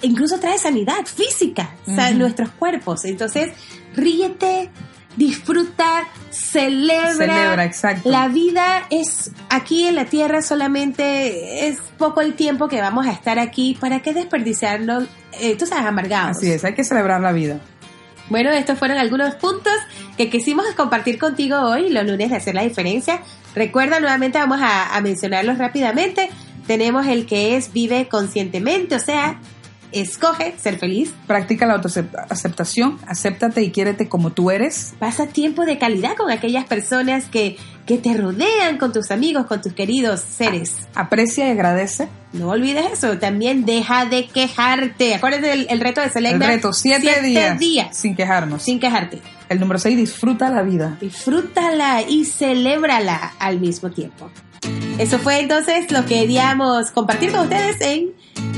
incluso 0.00 0.38
trae 0.38 0.58
sanidad 0.58 1.04
física 1.04 1.74
a 1.86 2.08
Ujú. 2.10 2.18
nuestros 2.18 2.50
cuerpos. 2.50 3.04
Entonces, 3.04 3.50
ríete, 3.94 4.70
disfruta, 5.18 6.06
celebra. 6.30 7.12
Celebra, 7.12 7.64
exacto. 7.64 8.08
La 8.08 8.28
vida 8.28 8.86
es 8.88 9.32
aquí 9.50 9.86
en 9.86 9.96
la 9.96 10.04
tierra 10.04 10.40
solamente 10.42 11.68
es 11.68 11.80
poco 11.98 12.20
el 12.20 12.34
tiempo 12.34 12.68
que 12.68 12.80
vamos 12.80 13.06
a 13.06 13.10
estar 13.10 13.38
aquí. 13.38 13.76
¿Para 13.78 14.00
qué 14.00 14.14
desperdiciarlo? 14.14 15.06
Eh, 15.40 15.56
tú 15.56 15.66
sabes, 15.66 15.84
amargados. 15.84 16.38
Así 16.38 16.50
es, 16.50 16.64
hay 16.64 16.74
que 16.74 16.84
celebrar 16.84 17.20
la 17.20 17.32
vida. 17.32 17.60
Bueno, 18.30 18.50
estos 18.50 18.78
fueron 18.78 18.98
algunos 18.98 19.34
puntos 19.34 19.72
que 20.16 20.30
quisimos 20.30 20.66
compartir 20.76 21.18
contigo 21.18 21.58
hoy, 21.60 21.90
los 21.90 22.06
lunes 22.06 22.30
de 22.30 22.36
hacer 22.36 22.54
la 22.54 22.62
diferencia. 22.62 23.20
Recuerda, 23.54 24.00
nuevamente 24.00 24.38
vamos 24.38 24.60
a, 24.62 24.94
a 24.94 25.00
mencionarlos 25.00 25.58
rápidamente. 25.58 26.30
Tenemos 26.66 27.06
el 27.06 27.26
que 27.26 27.56
es 27.56 27.72
vive 27.72 28.08
conscientemente, 28.08 28.94
o 28.94 28.98
sea, 29.00 29.40
escoge 29.92 30.54
ser 30.58 30.78
feliz. 30.78 31.12
Practica 31.26 31.66
la 31.66 31.74
autoaceptación, 31.74 32.98
acéptate 33.06 33.62
y 33.62 33.70
quiérete 33.70 34.08
como 34.08 34.30
tú 34.30 34.50
eres. 34.50 34.94
Pasa 34.98 35.26
tiempo 35.26 35.64
de 35.64 35.78
calidad 35.78 36.16
con 36.16 36.30
aquellas 36.30 36.64
personas 36.66 37.24
que, 37.26 37.56
que 37.86 37.98
te 37.98 38.14
rodean, 38.16 38.78
con 38.78 38.92
tus 38.92 39.10
amigos, 39.10 39.46
con 39.46 39.60
tus 39.60 39.72
queridos 39.72 40.20
seres. 40.20 40.74
Aprecia 40.94 41.46
y 41.48 41.50
agradece. 41.50 42.08
No 42.32 42.50
olvides 42.50 42.92
eso. 42.92 43.18
También 43.18 43.64
deja 43.64 44.04
de 44.04 44.26
quejarte. 44.26 45.14
Acuérdate 45.14 45.46
del 45.48 45.66
el 45.70 45.80
reto 45.80 46.00
de 46.00 46.08
El 46.08 46.12
Selena. 46.12 46.46
reto, 46.46 46.72
siete, 46.72 47.00
Siete 47.02 47.22
días, 47.22 47.58
días. 47.58 47.96
sin 47.96 48.14
quejarnos. 48.14 48.62
Sin 48.62 48.78
quejarte. 48.80 49.20
El 49.48 49.60
número 49.60 49.78
seis, 49.78 49.96
disfruta 49.96 50.50
la 50.50 50.62
vida. 50.62 50.98
disfrútala 51.00 52.02
y 52.02 52.26
celébrala 52.26 53.32
al 53.38 53.58
mismo 53.60 53.90
tiempo. 53.90 54.30
Eso 54.98 55.18
fue 55.18 55.40
entonces 55.40 55.90
lo 55.92 56.02
que 56.02 56.20
queríamos 56.20 56.90
compartir 56.90 57.30
con 57.30 57.40
ustedes 57.42 57.80
en 57.80 58.12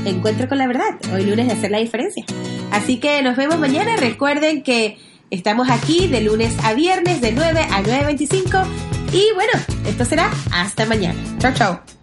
Encuentro 0.05 0.49
con 0.49 0.57
la 0.57 0.67
Verdad, 0.67 0.95
hoy 1.13 1.25
lunes 1.25 1.47
de 1.47 1.53
hacer 1.53 1.69
la 1.69 1.77
diferencia. 1.77 2.25
Así 2.71 2.97
que 2.97 3.21
nos 3.21 3.35
vemos 3.35 3.59
mañana. 3.59 3.95
Recuerden 3.97 4.63
que 4.63 4.97
estamos 5.29 5.69
aquí 5.69 6.07
de 6.07 6.21
lunes 6.21 6.53
a 6.63 6.73
viernes 6.73 7.21
de 7.21 7.31
9 7.31 7.67
a 7.71 7.83
9.25 7.83 8.65
y 9.13 9.23
bueno, 9.35 9.51
esto 9.85 10.03
será 10.05 10.31
hasta 10.51 10.85
mañana. 10.85 11.19
Chao, 11.39 11.53
chao. 11.53 12.00